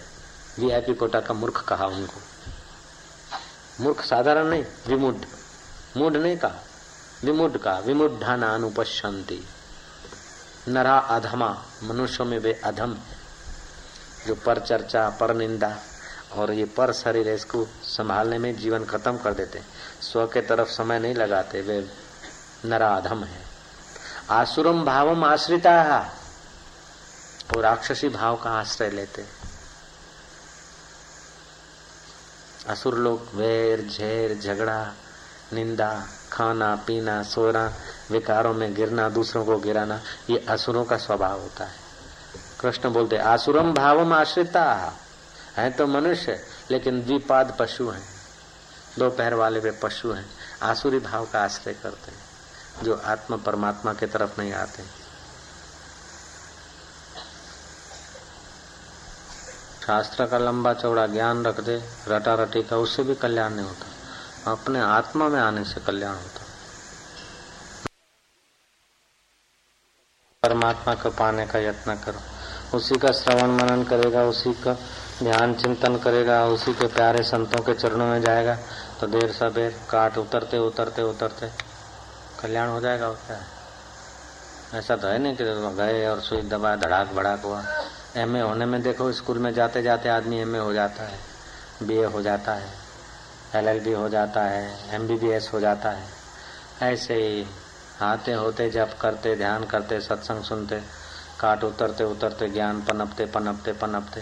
वी 0.60 0.71
आई 0.71 0.93
कोटा 0.93 1.19
का 1.19 1.34
मूर्ख 1.34 1.65
कहा 1.67 1.86
उनको। 1.86 2.21
मूर्ख 3.84 4.01
साधारण 4.01 4.45
नहीं, 4.45 4.63
विमुढ़। 4.88 5.15
मूड 5.97 6.17
नहीं 6.17 6.38
कहा। 6.38 6.56
विमुड 7.23 7.58
का 7.58 7.80
विमुढ़ा 7.80 8.36
नानुपशांति 8.36 9.45
नरा 10.67 10.97
अधमा, 10.97 11.63
मनुष्यों 11.84 12.27
में 12.27 12.39
वे 12.39 12.62
अधम। 12.63 12.97
जो 14.27 14.36
पर 14.36 14.60
चर्चा, 14.60 15.10
पर 15.10 15.36
निंदा, 15.36 15.77
और 16.34 16.51
ये 16.51 16.65
पर 16.65 16.93
शरीर 16.93 17.27
इसको 17.27 17.65
संभालने 17.84 18.38
में 18.38 18.56
जीवन 18.56 18.86
खत्म 18.86 19.17
कर 19.17 19.34
देते 19.34 19.62
स्व 20.01 20.25
के 20.25 20.41
तरफ़ 20.41 20.69
समय 20.69 20.99
नहीं 20.99 21.15
लगाते, 21.15 21.62
वे 21.62 21.91
नरा 22.65 22.95
अधम 22.95 23.23
है। 23.23 23.41
आसुरम 24.30 24.86
भावम 24.86 25.23
आश्रिता, 25.23 26.08
वो 27.53 27.62
राक्षसी 27.62 28.10
भाव 28.10 28.36
का 28.36 28.49
आश्रय 28.49 28.89
लेते 28.89 29.25
असुर 32.69 32.95
लोग, 32.95 33.27
वैर, 33.34 33.82
झेर, 33.82 34.39
झगड़ा 34.39 34.93
निंदा, 35.53 36.05
खाना, 36.31 36.75
पीना, 36.75 37.23
सोना, 37.23 37.73
विकारों 38.12 38.53
में 38.53 38.73
गिरना, 38.73 39.10
दूसरों 39.10 39.45
को 39.45 39.57
गिराना, 39.57 40.01
ये 40.29 40.45
असुरों 40.49 40.86
का 40.86 40.97
स्वभाव 40.97 41.41
होता 41.41 41.65
है। 41.65 41.75
कृष्ण 42.60 42.89
बोलते 42.89 43.17
आसुरम 43.17 43.73
भावम 43.73 44.13
आश्रिता 44.13 44.93
है 45.57 45.69
तो 45.71 45.88
मनुष्य, 45.88 46.45
लेकिन 46.71 47.01
द्विपाद 47.01 47.57
पशु 47.60 47.89
हैं। 47.89 48.03
दो 48.99 49.10
पैर 49.10 49.33
वाले 49.33 49.60
वे 49.60 49.71
पशु 49.71 50.12
हैं। 50.12 50.25
आसुरी 50.63 50.99
भाव 50.99 51.25
का 51.25 51.43
आश्रय 51.43 51.73
करते 51.73 52.12
हैं, 52.12 52.19
जो 52.83 53.01
आत्मा 53.05 53.38
परमात्मा 53.38 53.93
के 53.93 54.07
तरफ़ 54.07 54.41
नहीं 54.41 54.53
आते। 54.53 54.83
शास्त्र 59.88 60.25
का 60.25 60.38
लंबा 60.38 60.73
चौड़ा 60.73 61.07
ज्ञान 61.07 61.45
रख 61.45 61.60
दे 61.60 61.81
रटा 62.07 62.33
रटी 62.33 62.63
का, 62.63 62.77
उससे 62.77 63.03
भी 63.03 63.15
कल्याण 63.15 63.53
नहीं 63.53 63.65
होता। 63.65 63.87
अपने 64.47 64.79
आत्मा 64.81 65.27
में 65.29 65.39
आने 65.39 65.63
से 65.65 65.81
कल्याण 65.81 66.15
होता 66.15 66.45
परमात्मा 70.43 70.93
को 70.95 71.10
पाने 71.12 71.45
का 71.47 71.60
यत्न 71.60 71.95
करो। 71.97 72.19
उसी 72.77 72.97
का 72.97 73.12
श्रवण 73.12 73.51
मनन 73.51 73.83
करेगा, 73.83 74.23
उसी 74.23 74.53
का 74.55 74.73
ध्यान 75.19 75.53
चिंतन 75.55 75.97
करेगा, 75.97 76.45
उसी 76.47 76.73
के 76.73 76.88
प्यारे 76.88 77.23
संतों 77.23 77.63
के 77.63 77.73
चरणों 77.73 78.07
में 78.07 78.21
जाएगा 78.21 78.55
तो 78.99 79.07
देर 79.10 79.31
सबेर 79.31 79.75
काट 79.89 80.17
उतरते 80.17 80.57
उतरते 80.60 81.01
उतरते 81.03 81.49
कल्याण 82.41 82.69
हो 82.69 82.79
जाएगा 82.81 83.10
क्या 83.10 83.39
ऐसा 84.73 84.95
तो 84.95 85.07
है 85.07 85.17
नहीं 85.17 85.36
कि 85.36 85.43
गए 85.75 86.05
और 86.07 86.19
सुई 86.21 86.41
दबा, 86.43 86.75
धड़ाक, 86.77 87.13
भड़ाक 87.13 87.41
हुआ। 87.41 87.63
एमए 88.17 88.41
होने 88.41 88.65
में 88.65 88.81
देखो, 88.81 89.12
स्कूल 89.13 89.38
में 89.39 89.53
जाते 89.53 89.81
जाते 89.83 90.10
आदमी 90.10 90.39
एमए 90.39 90.60
हो 90.60 90.73
जाता 90.73 91.03
है 91.03 91.19
बी 91.83 92.01
हो 92.03 92.21
जाता 92.21 92.53
है। 92.53 92.87
एलएलबी 93.55 93.91
हो 93.91 94.10
जाता 94.10 94.41
है, 94.41 94.95
एमबीबीएस 94.95 95.49
हो 95.53 95.60
जाता 95.60 95.89
है। 95.89 96.07
ऐसे 96.81 97.13
ही 97.13 97.45
आते 98.01 98.33
होते 98.33 98.69
जब 98.69 98.97
करते, 98.97 99.36
ध्यान 99.36 99.63
करते, 99.63 99.99
सत्संग 99.99 100.43
सुनते, 100.43 100.81
काट 101.39 101.63
उतरते 101.63 102.03
उतरते, 102.03 102.47
ज्ञान 102.47 102.81
पनपते 102.81 103.25
पनपते 103.25 103.73
पनपते। 103.73 104.21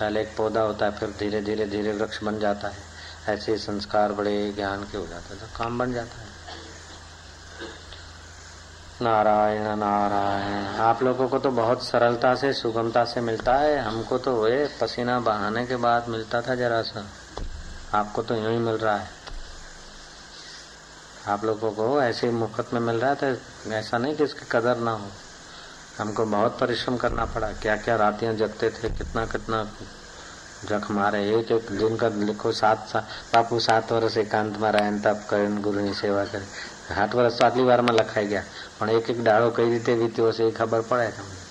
पहले 0.00 0.20
एक 0.20 0.36
पौधा 0.36 0.60
होता 0.60 0.86
है, 0.86 0.92
फिर 0.92 1.14
धीरे 1.18 1.40
धीरे 1.40 1.66
धीरे 1.66 1.92
वृक्ष 1.92 2.22
बन 2.22 2.38
जाता 2.38 2.68
है। 2.68 2.78
ऐसे 3.28 3.58
संस्कार 3.58 4.12
बड़े 4.12 4.52
ज्ञान 4.52 4.82
के 4.82 4.98
हो 4.98 5.06
जाते 5.06 5.34
हैं 5.34 5.38
तो 5.38 5.58
काम 5.58 5.78
बन 5.78 5.92
जाता 5.92 6.20
है। 6.20 6.36
नारायण 9.02 9.76
नारायण, 9.76 10.64
आप 10.80 11.02
लोगों 11.02 11.28
को 11.28 11.38
तो 11.38 11.50
बहुत 11.50 11.84
सरलता 11.84 12.34
से, 12.34 12.52
सुगमता 12.52 13.04
से 13.04 13.20
मिलता 13.20 13.54
है। 13.54 13.78
हमको 13.78 14.18
तो 14.18 14.42
वे 14.42 14.70
पसीना 14.80 15.20
बहाने 15.20 15.66
के 15.66 15.76
बाद 15.76 16.08
मिलता 16.08 16.40
था 16.40 16.54
जरा 16.54 16.82
सा। 16.82 17.06
आपको 17.93 18.23
तो 18.23 18.35
यूं 18.35 18.51
ही 18.51 18.57
मिल 18.59 18.77
रहा 18.77 18.95
है 18.97 19.09
आप 21.27 21.43
लोगों 21.45 21.71
को 21.71 22.01
ऐसे 22.01 22.31
मुफ्त 22.33 22.73
में 22.73 22.79
मिल 22.81 22.99
रहा 22.99 23.15
था 23.15 23.75
ऐसा 23.75 23.97
नहीं 23.97 24.15
कि 24.15 24.23
इसकी 24.23 24.45
कदर 24.51 24.77
ना 24.79 24.91
हो 24.93 25.09
हमको 25.99 26.25
बहुत 26.27 26.59
परिश्रम 26.59 26.97
करना 26.97 27.25
पड़ा 27.33 27.51
क्या 27.61 27.75
क्या 27.77 27.95
रातियां 27.95 28.35
जगते 28.37 28.69
थे 28.73 28.89
कितना 28.89 29.25
कितना 29.25 29.65
जख 30.65 30.89
मारे 30.91 31.23
एक 31.29 31.51
एक 31.51 31.71
दिन 31.77 31.95
का 31.97 32.07
लिखो 32.07 32.51
सात 32.53 32.87
सा, 32.87 32.99
बापू 33.33 33.59
सात 33.59 33.91
वर्ष 33.91 34.17
एकांत 34.17 34.57
में 34.57 34.71
रहे 34.71 34.91
तब 34.99 35.25
करें 35.29 35.61
गुरु 35.61 35.87
की 35.87 35.93
सेवा 35.93 36.25
करे 36.25 36.45
આઠ 36.93 37.15
વર્ષ 37.15 37.37
તો 37.37 37.45
આટલી 37.45 37.63
વારમાં 37.63 37.95
લખાઈ 37.95 38.27
ગયા 38.27 38.43
પણ 38.77 38.89
એક 38.91 39.09
એક 39.09 39.19
ડાળો 39.19 39.51
કઈ 39.51 39.69
રીતે 39.69 39.93
વીત્યો 39.95 40.29
હશે 40.29 40.43
એ 40.43 40.51
ખબર 40.51 40.81
પડે 40.89 41.09
તમને 41.11 41.44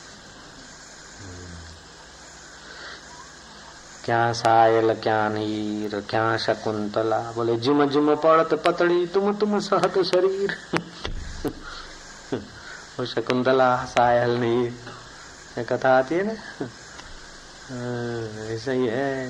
क्या 4.05 4.33
सायल, 4.33 4.93
क्या 4.93 5.29
नीर, 5.29 5.99
क्या 6.09 6.37
शकुंतला? 6.37 7.31
बोले, 7.31 7.55
जुम 7.55 7.85
जुम 7.85 8.15
पड़त 8.15 8.53
पतड़ी 8.53 9.07
तुम 9.07 9.33
तुम 9.33 9.59
सहत 9.59 9.99
शरीर। 9.99 10.57
वो 12.99 13.05
शकुंतला, 13.05 13.85
सायल, 13.85 14.29
नीर 14.29 15.63
कथा 15.63 15.97
आती 15.97 16.15
है 16.15 16.23
ना? 16.23 16.33
हाँ, 17.69 18.45
ऐसा 18.45 18.71
ही 18.71 18.87
है। 18.87 19.27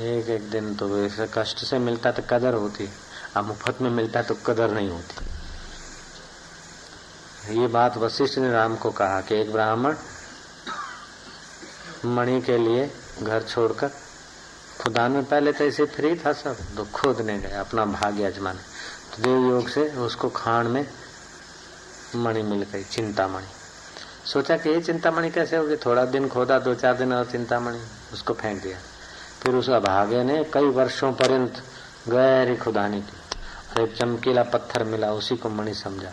एक 0.00 0.28
एक 0.28 0.50
दिन 0.50 0.74
तो 0.74 1.04
ऐसे 1.04 1.28
कष्ट 1.34 1.58
से 1.58 1.78
मिलता 1.78 2.12
तो 2.12 2.22
कदर 2.30 2.54
होती। 2.54 2.88
अब 3.36 3.46
मुफ़्त 3.46 3.80
में 3.80 3.90
मिलता 3.90 4.22
तो 4.22 4.34
कदर 4.34 4.70
नहीं 4.70 4.90
होती। 4.90 5.24
ये 7.60 7.66
बात 7.66 7.96
वशिष्ठ 7.96 8.38
ने 8.38 8.52
राम 8.52 8.76
को 8.76 8.90
कहा 8.90 9.20
कि 9.20 9.34
एक 9.34 9.52
ब्राह्मण 9.52 9.94
मणि 12.04 12.40
के 12.42 12.56
लिए 12.58 12.90
घर 13.22 13.42
छोड़कर। 13.42 13.90
खुदान 14.80 15.12
में 15.12 15.24
पहले 15.24 15.52
तो 15.52 15.64
ऐसे 15.64 15.84
फ्री 15.86 16.14
था 16.16 16.32
सब 16.32 16.56
तो 16.76 16.84
खोदने 16.84 17.38
गए 17.38 17.52
अपना 17.56 17.84
भाग्य 17.86 18.24
अजमाने। 18.24 18.60
तो 19.10 19.22
देव 19.22 19.48
योग 19.48 19.68
से 19.68 19.88
उसको 19.96 20.28
खान 20.30 20.66
में 20.66 20.86
मणि 22.16 22.42
मिल 22.42 22.62
गई 22.62 22.84
चिंतामणि 22.84 23.46
सोचा 24.26 24.56
कि 24.56 24.70
ये 24.70 24.80
चिंतामणि 24.80 25.30
कैसे 25.30 25.56
होगी? 25.56 25.76
थोड़ा 25.76 26.04
दिन 26.04 26.28
खोदा, 26.28 26.58
दो 26.58 26.74
चार 26.74 26.96
दिन 26.96 27.12
और 27.12 27.30
चिंतामणि 27.30 27.78
उसको 28.12 28.34
फेंक 28.34 28.62
दिया। 28.62 28.78
फिर 29.42 29.54
उस 29.54 29.70
अभागे 29.70 30.22
ने 30.24 30.42
कई 30.44 30.68
वर्षों 30.70 31.12
पर्यंत 31.12 31.62
गहरी 32.08 32.56
खुदानी 32.56 33.00
की। 33.00 33.16
और 33.72 33.80
एक 33.80 33.96
चमकीला 33.96 34.42
पत्थर 34.42 34.84
मिला, 34.84 35.12
उसी 35.12 35.36
को 35.36 35.48
मणि 35.48 35.74
समझा। 35.74 36.12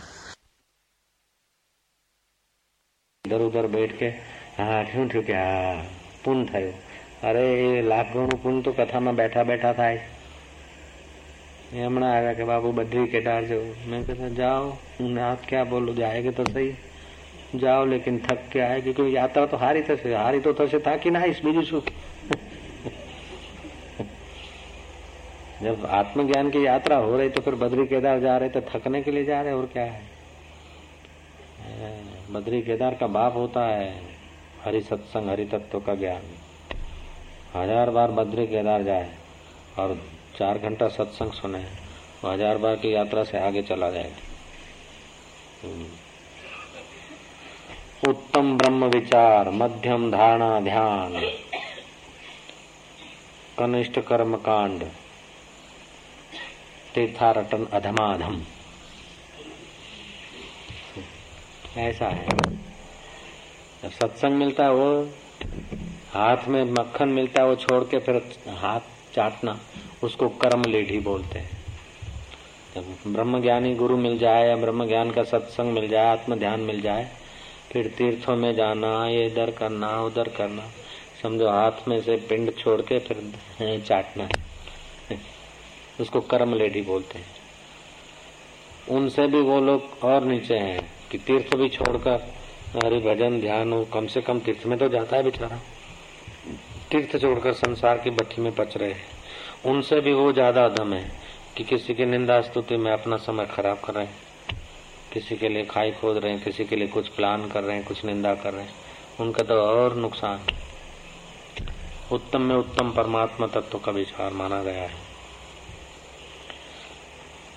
इधर 3.25 3.41
उधर 3.41 3.67
बैठ 3.67 3.91
के 3.93 4.38
શું 4.60 5.10
થયું 5.10 5.26
કે 5.26 5.34
હા 5.34 5.84
પૂન 6.24 6.45
થયું 6.45 6.74
અરે 7.24 7.43
એ 7.60 7.82
લાભગણું 7.84 8.41
પૂન 8.43 8.62
તો 8.62 8.74
કથામાં 8.74 9.15
બેઠા 9.15 9.45
બેઠા 9.45 9.74
થાય 9.74 10.02
એ 11.72 11.80
હમણાં 11.80 12.10
આવ્યા 12.10 12.34
કે 12.34 12.45
બાબુ 12.45 12.74
બદ્રી 12.74 13.08
કેદાર 13.08 13.41
જવું 13.45 13.72
મેં 13.88 14.04
કહેતા 14.04 14.32
જાઓ 14.34 14.67
ને 15.10 15.22
આપ 15.22 15.48
ક્યાં 15.48 15.69
બોલું 15.69 15.95
જાયગે 15.95 16.32
તો 16.34 16.48
સહી 16.48 16.72
જાઓ 17.56 17.86
લેકિન 17.86 18.19
થક 18.19 18.50
કે 18.50 18.63
આવે 18.63 18.91
કે 18.91 19.08
યાત્રા 19.10 19.48
તો 19.48 19.58
હારી 19.58 19.84
થશે 19.84 20.13
હારી 20.15 20.41
તો 20.41 20.54
થશે 20.54 20.80
થાકી 20.82 21.12
ના 21.12 21.22
આવીશ 21.22 21.41
બીજું 21.41 21.65
શું 21.65 21.84
जब 25.62 25.86
आत्मज्ञान 25.93 26.50
की 26.50 26.60
यात्रा 26.62 26.98
हो 27.00 27.15
रही 27.17 27.30
तो 27.30 27.41
फिर 27.41 27.56
बद्री 27.62 27.86
केदार 27.88 28.19
जा 28.19 28.36
रहे 28.38 28.50
तो 28.50 28.62
थकने 28.67 29.02
के 29.02 29.12
लिए 29.12 29.26
जा 29.26 29.41
रहे 29.41 29.54
और 29.54 29.65
क्या 29.74 29.84
है 29.86 30.04
बद्री 32.32 32.62
केदार 32.63 32.93
का 32.95 33.08
बाप 33.15 33.36
होता 33.36 33.65
है 33.67 33.89
हरि 34.65 34.82
सत्संग, 34.82 35.30
हरि 35.30 35.45
तत्व 35.45 35.80
का 35.80 35.95
ज्ञान। 35.95 36.22
हज़ार 37.56 37.89
बार 37.89 38.12
बद्री 38.12 38.45
केदार 38.48 38.84
जाए 38.84 39.10
और 39.80 39.98
चार 40.38 40.58
घंटा 40.60 40.88
सत्संग 40.88 41.32
सुने 41.32 41.63
तो 42.22 42.28
हज़ार 42.28 42.58
बार 42.58 42.76
की 42.76 42.93
यात्रा 42.93 43.24
से 43.24 43.39
आगे 43.39 43.62
चला 43.63 43.89
हम्म। 45.63 45.86
उत्तम 48.10 48.58
ब्रह्म 48.58 48.86
विचार, 48.89 49.50
मध्यम 49.52 50.10
धारणा 50.12 50.60
ध्यान, 50.60 51.19
कनिष्ठ 53.60 54.00
कर्म 54.00 54.36
कांड, 54.39 54.84
तीर्थारटन 56.95 57.65
अधमाधम। 57.74 58.41
ऐसा 61.80 62.08
है। 62.08 62.48
जब 63.83 63.91
सत्संग 63.91 64.33
मिलता 64.33 64.63
है 64.63 64.73
वो 64.73 65.03
हाथ 66.13 66.47
में 66.47 66.63
मक्खन 66.63 67.09
मिलता 67.09 67.41
है, 67.41 67.47
वो 67.47 67.55
छोड़ 67.55 67.83
के 67.83 67.99
फिर 67.99 68.21
हाथ 68.47 68.79
चाटना, 69.13 69.59
उसको 70.03 70.27
कर्म 70.41 70.63
लेढ़ी 70.63 70.99
बोलते 70.99 71.39
हैं। 71.39 71.57
जब 72.75 73.13
ब्रह्म 73.13 73.41
ज्ञानी 73.41 73.73
गुरु 73.75 73.97
मिल 73.97 74.17
जाए 74.17 74.47
या 74.47 74.55
ब्रह्म 74.55 74.87
ज्ञान 74.87 75.11
का 75.11 75.23
सत्संग 75.23 75.73
मिल 75.73 75.87
जाए 75.87 76.07
आत्म 76.07 76.35
ध्यान 76.35 76.59
मिल 76.59 76.81
जाए, 76.81 77.07
फिर 77.71 77.87
तीर्थों 77.87 78.35
में 78.35 78.53
जाना, 78.55 79.07
ये 79.07 79.25
इधर 79.27 79.51
करना, 79.51 80.01
उधर 80.01 80.27
करना, 80.27 80.63
समझो 81.21 81.49
हाथ 81.49 81.87
में 81.87 82.01
से 82.01 82.15
पिंड 82.29 82.53
छोड़ 82.55 82.81
के 82.81 82.99
फिर 82.99 83.79
चाटना। 83.87 84.27
उसको 86.01 86.21
कर्म 86.21 86.53
लेडी 86.53 86.81
बोलते 86.81 87.17
हैं। 87.17 87.25
उनसे 88.89 89.27
भी 89.27 89.41
वो 89.41 89.59
लोग 89.61 90.03
और 90.03 90.23
नीचे 90.23 90.57
हैं 90.57 90.81
कि 91.11 91.17
तीर्थ 91.17 91.55
भी 91.55 91.69
छोड़कर 91.69 92.38
हरि 92.69 92.97
भजन, 92.99 93.39
ध्यान 93.41 93.71
हो 93.73 93.84
कम 93.84 94.08
से 94.08 94.21
कम 94.21 94.39
तीर्थ 94.39 94.65
में 94.65 94.77
तो 94.79 94.88
जाता 94.89 95.15
है 95.15 95.23
बेचारा। 95.23 95.60
तीर्थ 96.91 97.15
छोड़कर 97.17 97.53
संसार 97.53 97.97
की 97.97 98.10
भट्टी 98.10 98.41
में 98.41 98.51
पच 98.55 98.75
रहे 98.77 98.89
हैं। 98.89 99.05
उनसे 99.65 99.99
भी 100.01 100.13
वो 100.13 100.32
ज़्यादा 100.34 100.65
अदम 100.65 100.93
है 100.93 101.12
कि 101.58 101.63
किसी 101.63 101.93
की 101.93 102.05
निंदा 102.05 102.39
स्तुति 102.41 102.77
में 102.77 102.91
अपना 102.91 103.17
समय 103.17 103.45
खराब 103.45 103.79
कर 103.86 103.93
रहे 103.93 104.05
हैं। 104.05 104.60
किसी 105.13 105.36
के 105.36 105.49
लिए 105.49 105.65
खाई 105.65 105.91
खोद 105.91 106.17
रहे 106.17 106.32
हैं, 106.32 106.43
किसी 106.43 106.65
के 106.65 106.75
लिए 106.75 106.88
कुछ 106.88 107.08
प्लान 107.08 107.47
कर 107.47 107.63
रहे 107.63 107.75
हैं, 107.75 107.86
कुछ 107.86 108.05
निंदा 108.05 108.36
कर 108.36 108.53
रहे 108.53 108.63
हैं। 108.63 108.73
उनका 109.19 109.43
तो 109.43 109.62
और 109.62 109.95
नुकसान। 109.95 110.45
उत्तम 112.12 112.41
में 112.41 112.55
उत्तम 112.55 112.91
परमात्मा 112.91 113.47
तत्व 113.47 113.77
का 113.77 113.91
विचार 113.91 114.34
माना 114.34 114.63
गया 114.63 114.84
है। 114.84 115.08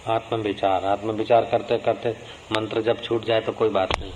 आत्म 0.08 0.36
विचार 0.36 0.84
आत्म 0.86 1.12
विचार 1.12 1.44
करते 1.44 1.78
करते 1.78 2.16
मंत्र 2.52 2.80
जब 2.82 3.02
छूट 3.02 3.24
जाए 3.24 3.40
तो 3.40 3.52
कोई 3.52 3.68
बात 3.68 3.98
नहीं। 4.00 4.12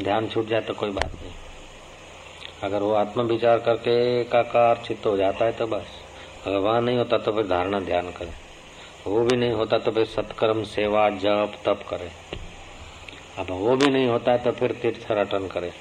ध्यान 0.00 0.28
छूट 0.28 0.46
जाए 0.46 0.60
तो 0.60 0.74
कोई 0.74 0.90
बात 0.90 1.14
नहीं। 1.14 1.32
अगर 2.62 2.82
वो 2.82 2.92
आत्म 2.94 3.22
विचार 3.22 3.58
करके 3.58 3.90
एकाकार 4.20 4.82
चित्त 4.86 5.06
हो 5.06 5.16
जाता 5.16 5.44
है 5.44 5.52
तो 5.52 5.66
बस। 5.66 5.96
अगर 6.46 6.56
वहाँ 6.56 6.80
नहीं 6.80 6.98
होता 6.98 7.18
तो 7.18 7.32
फिर 7.32 7.46
धारणा 7.46 7.80
ध्यान 7.80 8.10
करे। 8.10 8.32
वो 9.06 9.20
भी 9.20 9.36
नहीं 9.36 9.52
होता 9.52 9.78
तो 9.78 9.90
फिर 9.90 10.04
सत्कर्म, 10.06 10.62
सेवा, 10.66 11.08
जप, 11.10 11.52
तप 11.66 11.84
करे। 11.90 12.10
अब 13.38 13.50
वो 13.50 13.76
भी 13.76 13.90
नहीं 13.90 14.06
होता 14.08 14.32
है 14.32 14.38
तो 14.38 14.52
फिर 14.52 14.72
तीर्थ 14.82 15.10
रटन 15.10 15.46
करे। 15.46 15.72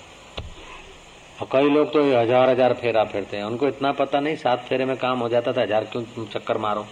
और 1.41 1.47
कई 1.51 1.69
लोग 1.69 1.91
तो 1.93 2.03
हज़ार 2.13 2.49
हज़ार 2.49 2.73
फेरा 2.73 3.03
फेरते 3.05 3.37
हैं। 3.37 3.43
उनको 3.43 3.67
इतना 3.67 3.91
पता 3.93 4.19
नहीं, 4.19 4.35
सात 4.35 4.65
फेरे 4.65 4.85
में 4.85 4.95
काम 4.97 5.19
हो 5.19 5.29
जाता 5.29 5.53
था, 5.53 5.61
हज़ार 5.61 5.83
क्यों 5.85 6.25
चक्कर 6.25 6.57
मारो? 6.57 6.85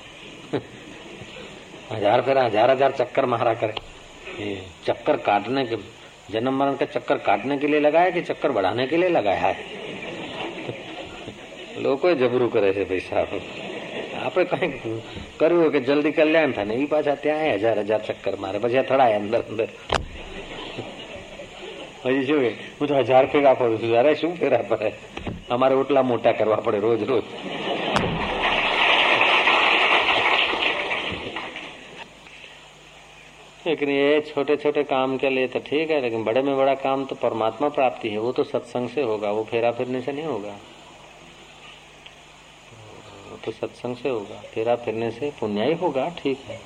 हज़ार 1.92 2.22
फेरा 2.22 2.44
हज़ार 2.44 2.72
हज़ार 2.72 2.92
चक्कर 2.92 3.26
मारा 3.26 3.54
करे। 3.54 3.74
चक्कर 4.86 5.18
काटने 5.18 5.66
के 5.66 5.76
जन्म 6.31 6.55
मरण 6.55 6.75
का 6.77 6.87
चक्कर 6.89 7.19
काटने 7.21 7.59
के 7.59 7.67
लिए 7.67 7.81
लगाया 7.81 8.11
कि 8.11 8.23
चक्कर 8.23 8.53
बढ़ाने 8.53 8.87
के 8.87 8.97
लिए 8.97 9.09
लगाया 9.11 9.41
है 9.47 9.55
લોકો 11.79 12.15
જબરું 12.15 12.51
કરે 12.51 12.73
છે 12.73 12.85
પૈસા 12.85 13.27
આપણે 14.21 14.45
કઈ 14.53 14.93
કર્યું 15.39 15.73
કે 15.73 15.81
જલ્દી 15.81 16.13
કલ્યાણ 16.13 16.53
થાય 16.53 16.65
ને 16.65 16.75
એ 16.77 16.87
પાછા 16.87 17.17
ત્યાં 17.17 17.57
હજાર 17.57 17.79
હજાર 17.83 18.03
ચક્કર 18.03 18.35
મારે 18.37 18.59
પછી 18.59 18.81
અથડાય 18.83 19.17
અંદર 19.17 19.43
અંદર 19.45 19.69
હજી 22.05 22.27
શું 22.27 22.45
હું 22.79 22.87
તો 22.87 22.95
હજાર 23.03 23.25
ફેરા 23.27 23.55
ફરું 23.55 23.79
છું 23.79 23.97
અરે 23.97 24.13
શું 24.15 24.35
ફેરા 24.37 24.65
પડે 24.65 24.91
અમારે 25.51 25.75
ઓટલા 25.75 26.05
મોટા 26.05 26.35
કરવા 26.35 26.61
પડે 26.61 26.81
રોજ 26.81 27.03
રોજ 27.05 27.25
लेकिन 33.68 33.90
ये 33.90 34.20
छोटे 34.24 34.56
छोटे 34.58 34.84
काम 34.84 35.18
के 35.18 35.30
लिए 35.30 35.48
तो 35.48 35.60
ठीक 35.60 35.90
है, 35.92 36.00
लेकिन 36.02 36.24
बड़े 36.24 36.42
में 36.42 36.56
बड़ा 36.58 36.74
काम 36.76 37.06
तो 37.06 37.16
परमात्मा 37.16 37.70
प्राप्ति 37.70 38.10
है, 38.10 38.18
वो 38.18 38.32
तो 38.32 38.44
सत्संग 38.44 38.90
से 38.90 39.02
होगा, 39.02 39.32
वो 39.32 39.44
फेरा 39.44 39.72
फिरने 39.72 40.02
से 40.02 40.12
नहीं 40.12 40.26
होगा। 40.26 40.56
वो 43.32 43.38
तो 43.46 43.52
सत्संग 43.52 43.96
से 43.96 44.10
होगा 44.10 44.42
फेरा 44.54 44.76
फिरने 44.76 45.12
से 45.12 45.32
पुण्याई 45.40 45.74
होगा, 45.74 46.08
ठीक 46.18 46.40
है। 46.48 46.60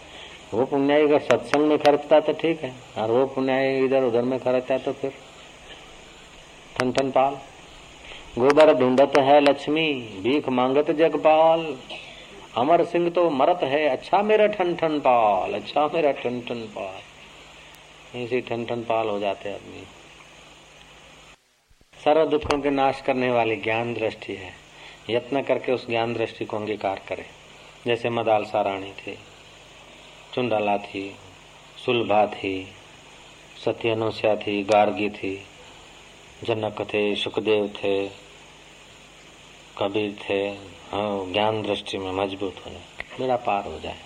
वो 0.53 0.65
पुण्याई 0.65 1.03
अगर 1.03 1.19
सत्संग 1.21 1.67
में 1.67 1.77
खर्चता 1.77 2.19
तो 2.19 2.33
ठीक 2.33 2.63
है, 2.63 2.73
और 2.97 3.11
वो 3.11 3.25
पुण्याई 3.27 3.85
इधर 3.85 4.03
उधर 4.03 4.21
में 4.23 4.39
खर्चता 4.39 4.77
तो 4.77 4.91
फिर 4.93 5.13
ठन 6.75 6.91
ठन 6.91 7.11
पाल। 7.11 7.37
गोबर 8.37 8.73
ढूंढत 8.79 9.17
है 9.19 9.39
लक्ष्मी, 9.41 9.91
भीख 10.23 10.49
मांगत 10.49 10.91
जगपाल। 10.97 11.65
अमर 12.57 12.83
सिंह 12.85 13.09
तो 13.09 13.29
मरत 13.29 13.59
है 13.63 13.87
अच्छा 13.89 14.21
मेरा 14.21 14.47
ठन 14.47 14.75
ठन 14.75 14.99
पाल 14.99 15.53
अच्छा 15.53 15.87
मेरा 15.87 16.11
ठन 16.11 16.41
ठन 16.41 16.61
पाल। 16.77 18.17
ऐसे 18.17 18.41
ठन 18.41 18.65
ठन 18.65 18.83
पाल 18.83 19.09
हो 19.09 19.19
जाते 19.19 19.53
आदमी। 19.53 19.83
सर्व 22.05 22.25
दुखों 22.25 22.61
के 22.61 22.69
नाश 22.69 23.01
करने 23.01 23.31
वाली 23.31 23.55
ज्ञान 23.55 23.93
दृष्टि 23.93 24.33
है। 24.33 24.53
यत्न 25.09 25.41
करके 25.41 25.71
उस 25.71 25.87
ज्ञान 25.87 26.13
दृष्टि 26.13 26.45
को 26.45 26.57
अंगीकार 26.57 27.01
करे। 27.07 27.25
जैसे 27.87 28.09
मदालसा 28.09 28.61
रानी 28.61 28.91
थी, 28.91 29.17
चुंडाला 30.33 30.77
थी, 30.77 31.15
सुलभा 31.85 32.25
थी 32.27 32.67
सत्यनुष्या 33.65 34.35
थी, 34.35 34.63
गार्गी 34.63 35.09
थी, 35.09 35.45
जनक 36.43 36.81
थे, 36.81 37.15
सुखदेव 37.15 37.67
थे, 37.67 38.07
कबीर 39.77 40.11
थे 40.29 40.78
ज्ञान 40.93 41.61
दृष्टि 41.61 41.97
में 41.97 42.11
मज़बूत 42.13 42.61
होने 42.65 42.79
मेरा 43.19 43.35
पार 43.47 43.67
हो 43.67 43.79
जाए। 43.79 43.97